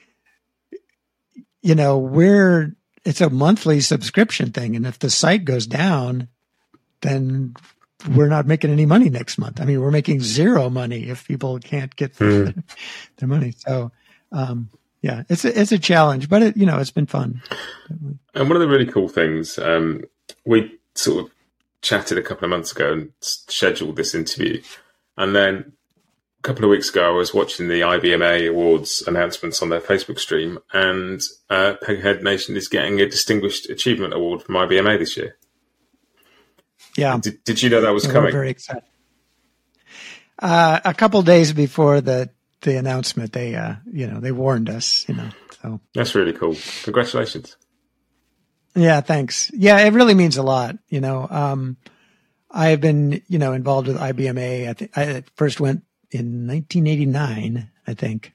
[1.61, 4.77] you know, we're, it's a monthly subscription thing.
[4.77, 6.29] And if the site goes down,
[7.01, 7.55] then
[8.11, 9.61] we're not making any money next month.
[9.61, 12.63] I mean, we're making zero money if people can't get mm.
[13.17, 13.55] their money.
[13.57, 13.93] So,
[14.31, 14.71] um,
[15.03, 17.43] yeah, it's a, it's a challenge, but it, you know, it's been fun.
[17.89, 20.03] And one of the really cool things, um,
[20.45, 21.33] we sort of
[21.81, 24.63] chatted a couple of months ago and scheduled this interview.
[25.17, 25.73] And then
[26.43, 30.19] a couple of weeks ago, I was watching the IBMA Awards announcements on their Facebook
[30.19, 35.37] stream, and uh, Peghead Nation is getting a Distinguished Achievement Award from IBMA this year.
[36.97, 37.17] Yeah.
[37.23, 38.33] Did, did you know that was yeah, coming?
[38.33, 38.83] very excited.
[40.37, 42.29] Uh, a couple days before the
[42.63, 45.09] the announcement, they uh, you know they warned us.
[45.09, 45.29] You know,
[45.63, 46.57] so that's really cool.
[46.83, 47.57] Congratulations.
[48.75, 49.49] Yeah, thanks.
[49.55, 50.77] Yeah, it really means a lot.
[50.89, 51.77] You know, um,
[52.51, 54.69] I have been you know involved with IBMA.
[54.69, 58.35] I think I first went in 1989, I think,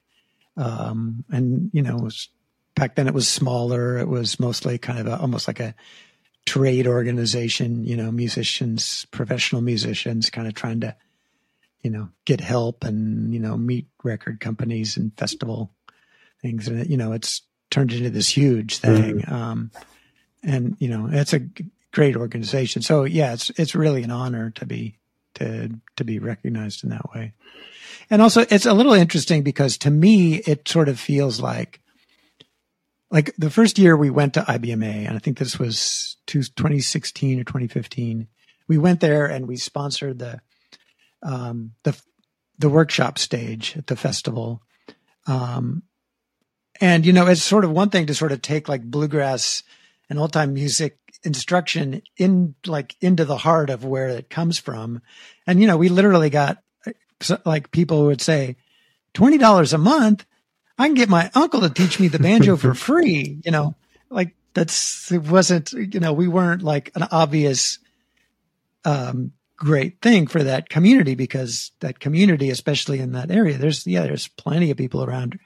[0.56, 2.28] um, and you know, was
[2.74, 3.98] back then it was smaller.
[3.98, 5.74] It was mostly kind of a, almost like a
[6.46, 7.84] trade organization.
[7.84, 10.96] You know, musicians, professional musicians, kind of trying to
[11.82, 15.72] you know, get help and, you know, meet record companies and festival
[16.42, 16.68] things.
[16.68, 19.20] And, you know, it's turned into this huge thing.
[19.20, 19.34] Mm-hmm.
[19.34, 19.70] Um,
[20.42, 21.46] and, you know, it's a
[21.92, 22.82] great organization.
[22.82, 24.98] So yeah, it's, it's really an honor to be,
[25.38, 27.32] to, to be recognized in that way.
[28.10, 31.80] And also it's a little interesting because to me, it sort of feels like,
[33.10, 37.44] like the first year we went to IBMA, and I think this was 2016 or
[37.44, 38.28] 2015,
[38.66, 40.40] we went there and we sponsored the
[41.22, 42.00] um, the
[42.58, 44.62] the workshop stage at the festival.
[45.26, 45.82] Um,
[46.80, 49.62] and you know, it's sort of one thing to sort of take like bluegrass
[50.08, 55.02] and old time music instruction in like into the heart of where it comes from.
[55.46, 56.62] And you know, we literally got
[57.44, 58.56] like people would say,
[59.14, 60.24] twenty dollars a month,
[60.78, 63.40] I can get my uncle to teach me the banjo for free.
[63.44, 63.74] You know,
[64.10, 67.78] like that's it wasn't you know we weren't like an obvious
[68.84, 74.02] um, great thing for that community because that community, especially in that area, there's yeah,
[74.02, 75.38] there's plenty of people around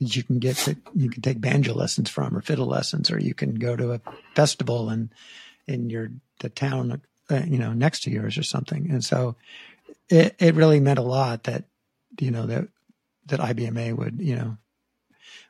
[0.00, 3.18] that you can get to, you can take banjo lessons from or fiddle lessons, or
[3.18, 4.00] you can go to a
[4.34, 5.10] festival and
[5.66, 8.90] in your the town uh, you know next to yours or something.
[8.90, 9.36] And so
[10.08, 11.64] it it really meant a lot that
[12.20, 12.68] you know that
[13.26, 14.56] that IBMA would you know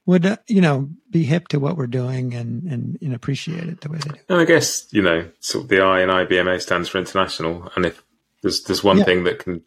[0.06, 3.80] would uh, you know be hip to what we're doing and, and and appreciate it
[3.80, 4.20] the way they do.
[4.28, 7.84] And I guess you know sort of the I in IBMA stands for international, and
[7.84, 8.02] if
[8.42, 9.04] there's there's one yeah.
[9.04, 9.62] thing that can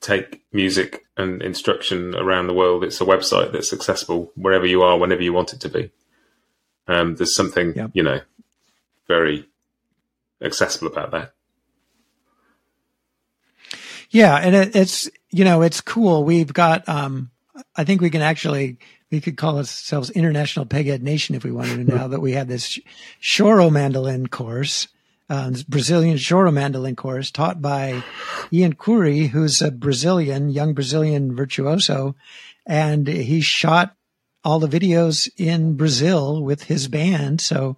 [0.00, 4.98] take music and instruction around the world, it's a website that's accessible wherever you are,
[4.98, 5.90] whenever you want it to be.
[6.88, 7.88] Um, there's something yeah.
[7.92, 8.20] you know
[9.08, 9.48] very
[10.40, 11.32] accessible about that.
[14.10, 16.24] Yeah, and it, it's you know it's cool.
[16.24, 17.30] We've got um,
[17.74, 18.78] I think we can actually
[19.10, 21.94] we could call ourselves International Peghead Nation if we wanted to.
[21.94, 22.78] Now that we have this
[23.20, 24.88] choro mandolin course,
[25.28, 28.02] uh, this Brazilian choro mandolin course taught by
[28.52, 32.14] Ian Coury, who's a Brazilian, young Brazilian virtuoso,
[32.64, 33.96] and he shot
[34.44, 37.40] all the videos in Brazil with his band.
[37.40, 37.76] So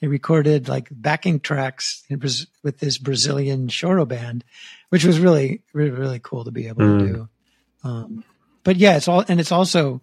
[0.00, 4.44] they recorded like backing tracks with this Brazilian choro band,
[4.90, 6.98] which was really, really, really cool to be able mm.
[6.98, 7.28] to do.
[7.82, 8.24] Um,
[8.64, 10.02] but yeah, it's all, and it's also,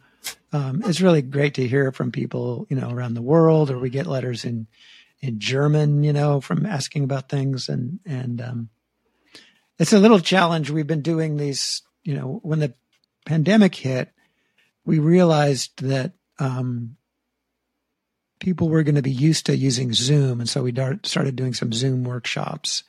[0.51, 3.91] um, it's really great to hear from people, you know, around the world, or we
[3.91, 4.65] get letters in,
[5.19, 8.69] in German, you know, from asking about things and, and, um,
[9.79, 10.71] it's a little challenge.
[10.71, 12.73] We've been doing these, you know, when the
[13.25, 14.11] pandemic hit,
[14.85, 16.97] we realized that um,
[18.39, 20.39] people were going to be used to using Zoom.
[20.39, 22.83] And so we started doing some Zoom workshops.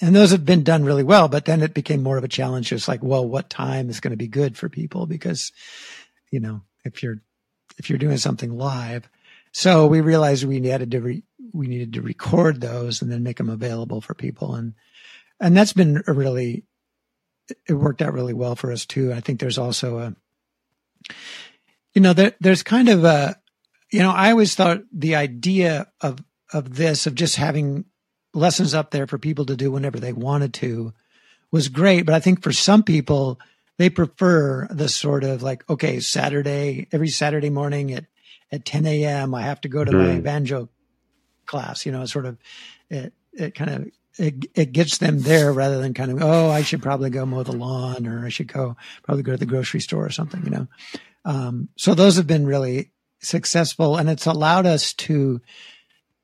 [0.00, 2.72] And those have been done really well, but then it became more of a challenge.
[2.72, 5.06] It's like, well, what time is going to be good for people?
[5.06, 5.50] Because,
[6.30, 7.20] you know, if you're,
[7.78, 9.08] if you're doing something live,
[9.52, 11.22] so we realized we needed to re,
[11.52, 14.54] we needed to record those and then make them available for people.
[14.54, 14.74] And,
[15.38, 16.64] and that's been a really,
[17.68, 19.12] it worked out really well for us too.
[19.12, 20.16] I think there's also a,
[21.94, 23.36] you know, there, there's kind of a,
[23.90, 26.18] you know, I always thought the idea of
[26.52, 27.84] of this of just having
[28.34, 30.92] lessons up there for people to do whenever they wanted to
[31.50, 33.38] was great, but I think for some people
[33.78, 38.06] they prefer the sort of like okay, Saturday every Saturday morning at
[38.52, 39.34] at 10 a.m.
[39.34, 40.06] I have to go to mm.
[40.06, 40.20] my hmm.
[40.20, 40.68] banjo
[41.46, 41.84] class.
[41.84, 42.38] You know, sort of
[42.90, 43.88] it it kind of
[44.18, 47.42] it, it gets them there rather than kind of oh I should probably go mow
[47.42, 50.44] the lawn or I should go probably go to the grocery store or something.
[50.44, 50.68] You know,
[51.24, 55.40] um, so those have been really successful and it's allowed us to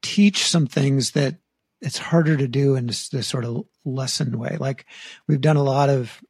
[0.03, 1.37] teach some things that
[1.81, 4.57] it's harder to do in this, this sort of lesson way.
[4.59, 4.85] Like
[5.27, 6.21] we've done a lot of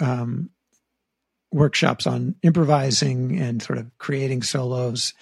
[0.00, 0.50] um,
[1.54, 5.14] workshops on improvising and sort of creating solos,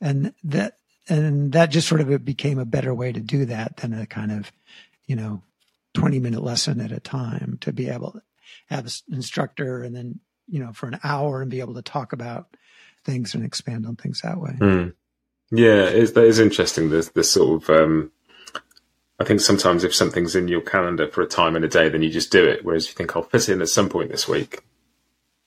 [0.00, 3.92] and that and that just sort of became a better way to do that than
[3.92, 4.50] a kind of
[5.06, 5.42] you know
[5.94, 8.22] twenty minute lesson at a time to be able to
[8.66, 10.18] have an instructor and then
[10.48, 12.56] you know for an hour and be able to talk about
[13.04, 14.56] things and expand on things that way.
[14.58, 14.94] Mm.
[15.50, 16.90] Yeah, it's, that is interesting.
[16.90, 18.10] There's this sort of, um,
[19.20, 22.02] I think sometimes if something's in your calendar for a time in a day, then
[22.02, 22.64] you just do it.
[22.64, 24.64] Whereas you think I'll fit in at some point this week,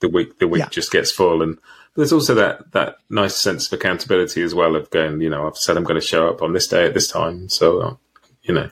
[0.00, 0.68] the week the week yeah.
[0.70, 1.42] just gets full.
[1.42, 1.58] And
[1.94, 5.56] there's also that that nice sense of accountability as well of going, you know, I've
[5.56, 7.96] said I'm going to show up on this day at this time, so uh,
[8.42, 8.70] you know,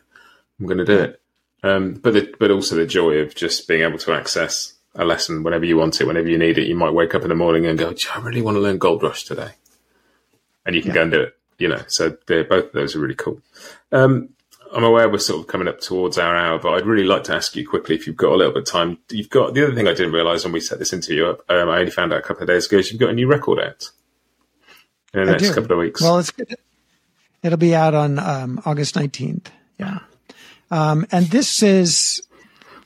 [0.59, 1.21] I'm going to do it.
[1.63, 5.43] Um, but the, but also the joy of just being able to access a lesson
[5.43, 6.69] whenever you want it, whenever you need it.
[6.69, 9.03] You might wake up in the morning and go, I really want to learn Gold
[9.03, 9.51] Rush today.
[10.65, 10.95] And you can yeah.
[10.95, 11.83] go and do it, you know.
[11.87, 13.41] So both of those are really cool.
[13.91, 14.31] Um,
[14.73, 17.35] I'm aware we're sort of coming up towards our hour, but I'd really like to
[17.35, 18.99] ask you quickly if you've got a little bit of time.
[19.11, 21.69] You've got the other thing I didn't realize when we set this interview up, um,
[21.69, 23.61] I only found out a couple of days ago, is you've got a new record
[23.61, 23.91] out
[25.15, 25.55] in the I next do.
[25.55, 26.01] couple of weeks.
[26.01, 26.33] Well, it's
[27.43, 29.47] it'll be out on um, August 19th.
[29.79, 30.01] Yeah.
[30.71, 32.23] Um, and this is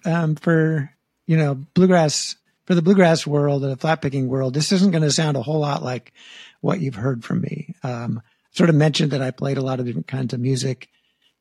[0.05, 0.93] um, for
[1.27, 5.03] you know, bluegrass for the bluegrass world and the flat picking world, this isn't going
[5.03, 6.13] to sound a whole lot like
[6.61, 7.75] what you've heard from me.
[7.83, 8.23] Um,
[8.53, 10.89] sort of mentioned that I played a lot of different kinds of music.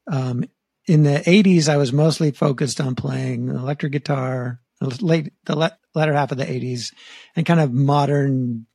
[0.08, 0.46] Um,
[0.88, 4.60] in the 80s, I was mostly focused on playing electric guitar,
[5.00, 5.56] late the
[5.94, 6.94] latter half of the 80s,
[7.36, 8.66] and kind of modern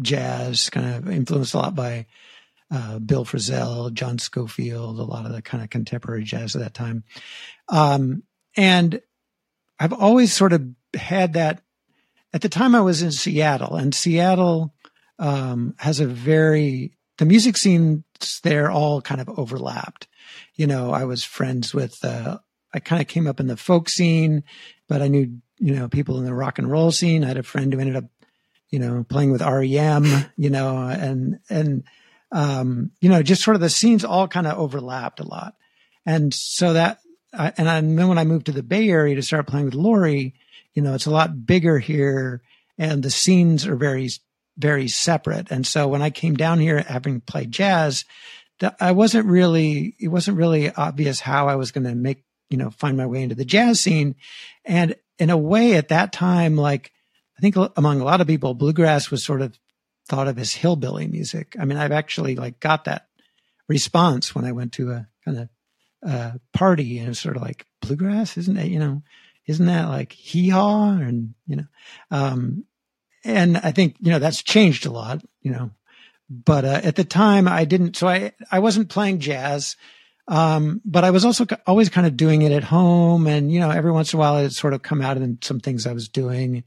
[0.00, 2.06] jazz, kind of influenced a lot by
[2.70, 6.74] uh, Bill Frisell, John Scofield, a lot of the kind of contemporary jazz at that
[6.74, 7.04] time.
[7.68, 8.22] Um,
[8.56, 9.00] and
[9.78, 11.62] I've always sort of had that.
[12.32, 14.72] At the time, I was in Seattle, and Seattle
[15.18, 18.02] um, has a very the music scenes
[18.42, 20.08] there all kind of overlapped.
[20.60, 22.04] You know, I was friends with.
[22.04, 22.38] Uh,
[22.72, 24.44] I kind of came up in the folk scene,
[24.88, 27.24] but I knew you know people in the rock and roll scene.
[27.24, 28.04] I had a friend who ended up,
[28.68, 30.04] you know, playing with REM.
[30.36, 31.84] You know, and and
[32.30, 35.54] um, you know, just sort of the scenes all kind of overlapped a lot,
[36.04, 37.00] and so that
[37.32, 39.74] I, and, and then when I moved to the Bay Area to start playing with
[39.74, 40.34] Laurie,
[40.74, 42.42] you know, it's a lot bigger here
[42.80, 44.08] and the scenes are very,
[44.56, 45.50] very separate.
[45.50, 48.06] And so when I came down here, having played jazz,
[48.80, 52.70] I wasn't really, it wasn't really obvious how I was going to make, you know,
[52.70, 54.16] find my way into the jazz scene.
[54.64, 56.92] And in a way at that time, like,
[57.38, 59.58] I think among a lot of people, bluegrass was sort of
[60.08, 61.56] thought of as hillbilly music.
[61.58, 63.06] I mean, I've actually like got that
[63.68, 65.48] response when I went to a kind of
[66.06, 68.68] uh, party and sort of like bluegrass, isn't it?
[68.68, 69.02] You know,
[69.46, 70.92] isn't that like hee haw?
[70.92, 71.66] And, you know,
[72.10, 72.64] um,
[73.24, 75.70] and I think, you know, that's changed a lot, you know,
[76.30, 79.76] but, uh, at the time I didn't, so I, I wasn't playing jazz.
[80.28, 83.70] Um, but I was also always kind of doing it at home and, you know,
[83.70, 86.08] every once in a while it sort of come out in some things I was
[86.08, 86.62] doing.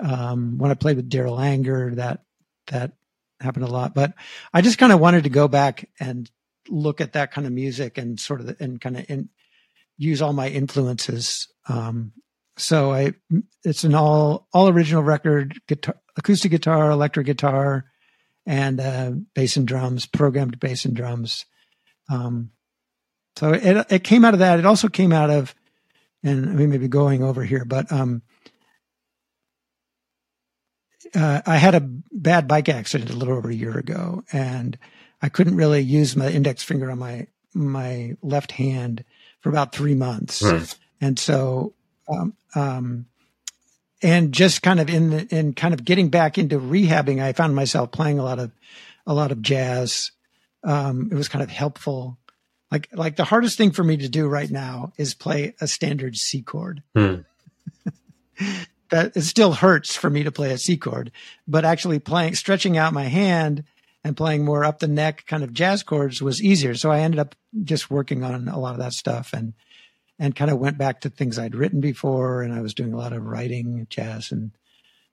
[0.00, 2.22] Um, when I played with Darol Anger, that,
[2.68, 2.92] that
[3.40, 4.14] happened a lot, but
[4.52, 6.30] I just kind of wanted to go back and
[6.68, 9.28] look at that kind of music and sort of and kind of in,
[9.96, 11.48] use all my influences.
[11.68, 12.12] Um,
[12.56, 13.14] so I,
[13.64, 17.86] it's an all all original record, guitar, acoustic guitar, electric guitar,
[18.46, 21.46] and uh, bass and drums, programmed bass and drums.
[22.10, 22.50] Um,
[23.36, 24.58] so it it came out of that.
[24.58, 25.54] It also came out of,
[26.22, 28.22] and we may be going over here, but um,
[31.14, 31.80] uh, I had a
[32.12, 34.78] bad bike accident a little over a year ago, and
[35.22, 39.04] I couldn't really use my index finger on my my left hand
[39.40, 40.40] for about three months.
[40.40, 40.64] Hmm.
[41.00, 41.74] and so
[42.08, 43.06] um, um,
[44.04, 47.56] and just kind of in the in kind of getting back into rehabbing, I found
[47.56, 48.52] myself playing a lot of
[49.06, 50.12] a lot of jazz.
[50.62, 52.18] Um, it was kind of helpful.
[52.70, 56.16] Like like the hardest thing for me to do right now is play a standard
[56.16, 56.82] C chord.
[56.94, 57.22] Hmm.
[58.90, 61.10] that it still hurts for me to play a C chord,
[61.48, 63.64] but actually playing stretching out my hand
[64.04, 66.74] and playing more up the neck kind of jazz chords was easier.
[66.74, 69.54] So I ended up just working on a lot of that stuff and
[70.18, 72.42] and kind of went back to things I'd written before.
[72.42, 74.32] And I was doing a lot of writing jazz.
[74.32, 74.52] And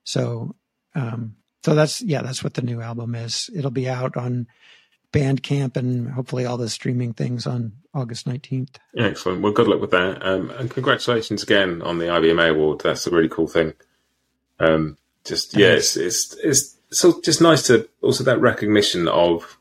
[0.04, 0.56] so,
[0.96, 3.50] um, so that's, yeah, that's what the new album is.
[3.56, 4.48] It'll be out on
[5.12, 8.76] Bandcamp and hopefully all the streaming things on August 19th.
[8.98, 9.42] Excellent.
[9.42, 10.26] Well, good luck with that.
[10.26, 12.82] Um, and congratulations again on the IBMA award.
[12.82, 13.74] That's a really cool thing.
[14.60, 19.58] Um, just, yeah, it's, it's, it's, so just nice to also that recognition of,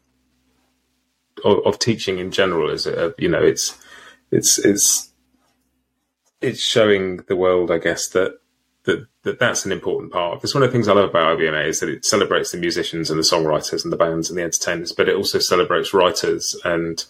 [1.45, 3.79] of, of teaching in general is, a, you know, it's,
[4.31, 5.10] it's, it's,
[6.41, 8.39] it's showing the world, I guess, that
[8.85, 10.39] that, that that's an important part.
[10.39, 13.11] Because one of the things I love about IBMA is that it celebrates the musicians
[13.11, 17.05] and the songwriters and the bands and the entertainers, but it also celebrates writers and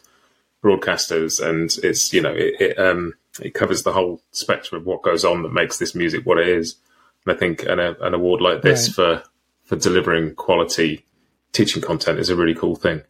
[0.62, 5.02] broadcasters, and it's you know it it, um, it covers the whole spectrum of what
[5.02, 6.76] goes on that makes this music what it is.
[7.24, 9.22] And I think an, an award like this right.
[9.22, 9.30] for
[9.64, 11.04] for delivering quality
[11.52, 13.02] teaching content is a really cool thing.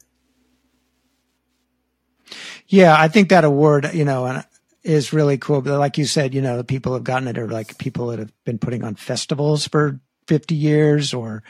[2.68, 4.44] Yeah, I think that award, you know, and
[4.82, 5.60] is really cool.
[5.60, 8.18] But like you said, you know, the people have gotten it are like people that
[8.18, 11.42] have been putting on festivals for 50 years or,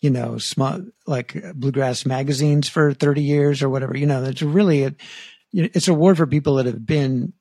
[0.00, 3.96] you know, small, like bluegrass magazines for 30 years or whatever.
[3.96, 4.94] You know, it's really, a,
[5.52, 7.32] it's a award for people that have been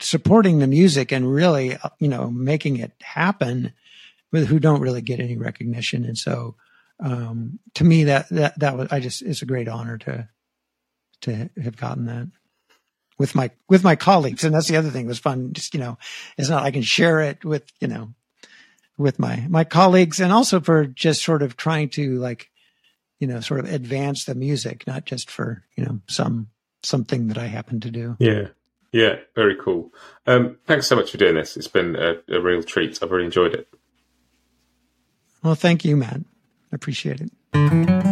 [0.00, 3.72] supporting the music and really, you know, making it happen
[4.30, 6.04] with who don't really get any recognition.
[6.04, 6.56] And so,
[7.00, 10.28] um, to me, that, that, that was, I just, it's a great honor to,
[11.22, 12.28] to have gotten that
[13.22, 14.42] with my with my colleagues.
[14.42, 15.06] And that's the other thing.
[15.06, 15.52] Was fun.
[15.52, 15.96] Just you know
[16.36, 18.12] it's not i can share it with you know
[18.98, 22.50] with my my colleagues and also for just sort of trying to like
[23.20, 26.48] you know sort of advance the music not just for you know some
[26.82, 28.16] something that i happen to do.
[28.18, 28.48] Yeah.
[28.90, 29.20] Yeah.
[29.36, 29.92] Very cool.
[30.26, 31.56] Um thanks so much for doing this.
[31.56, 33.00] It's been a, a real treat.
[33.00, 33.68] I've really enjoyed it.
[35.44, 36.22] Well thank you matt.
[36.72, 38.11] I appreciate it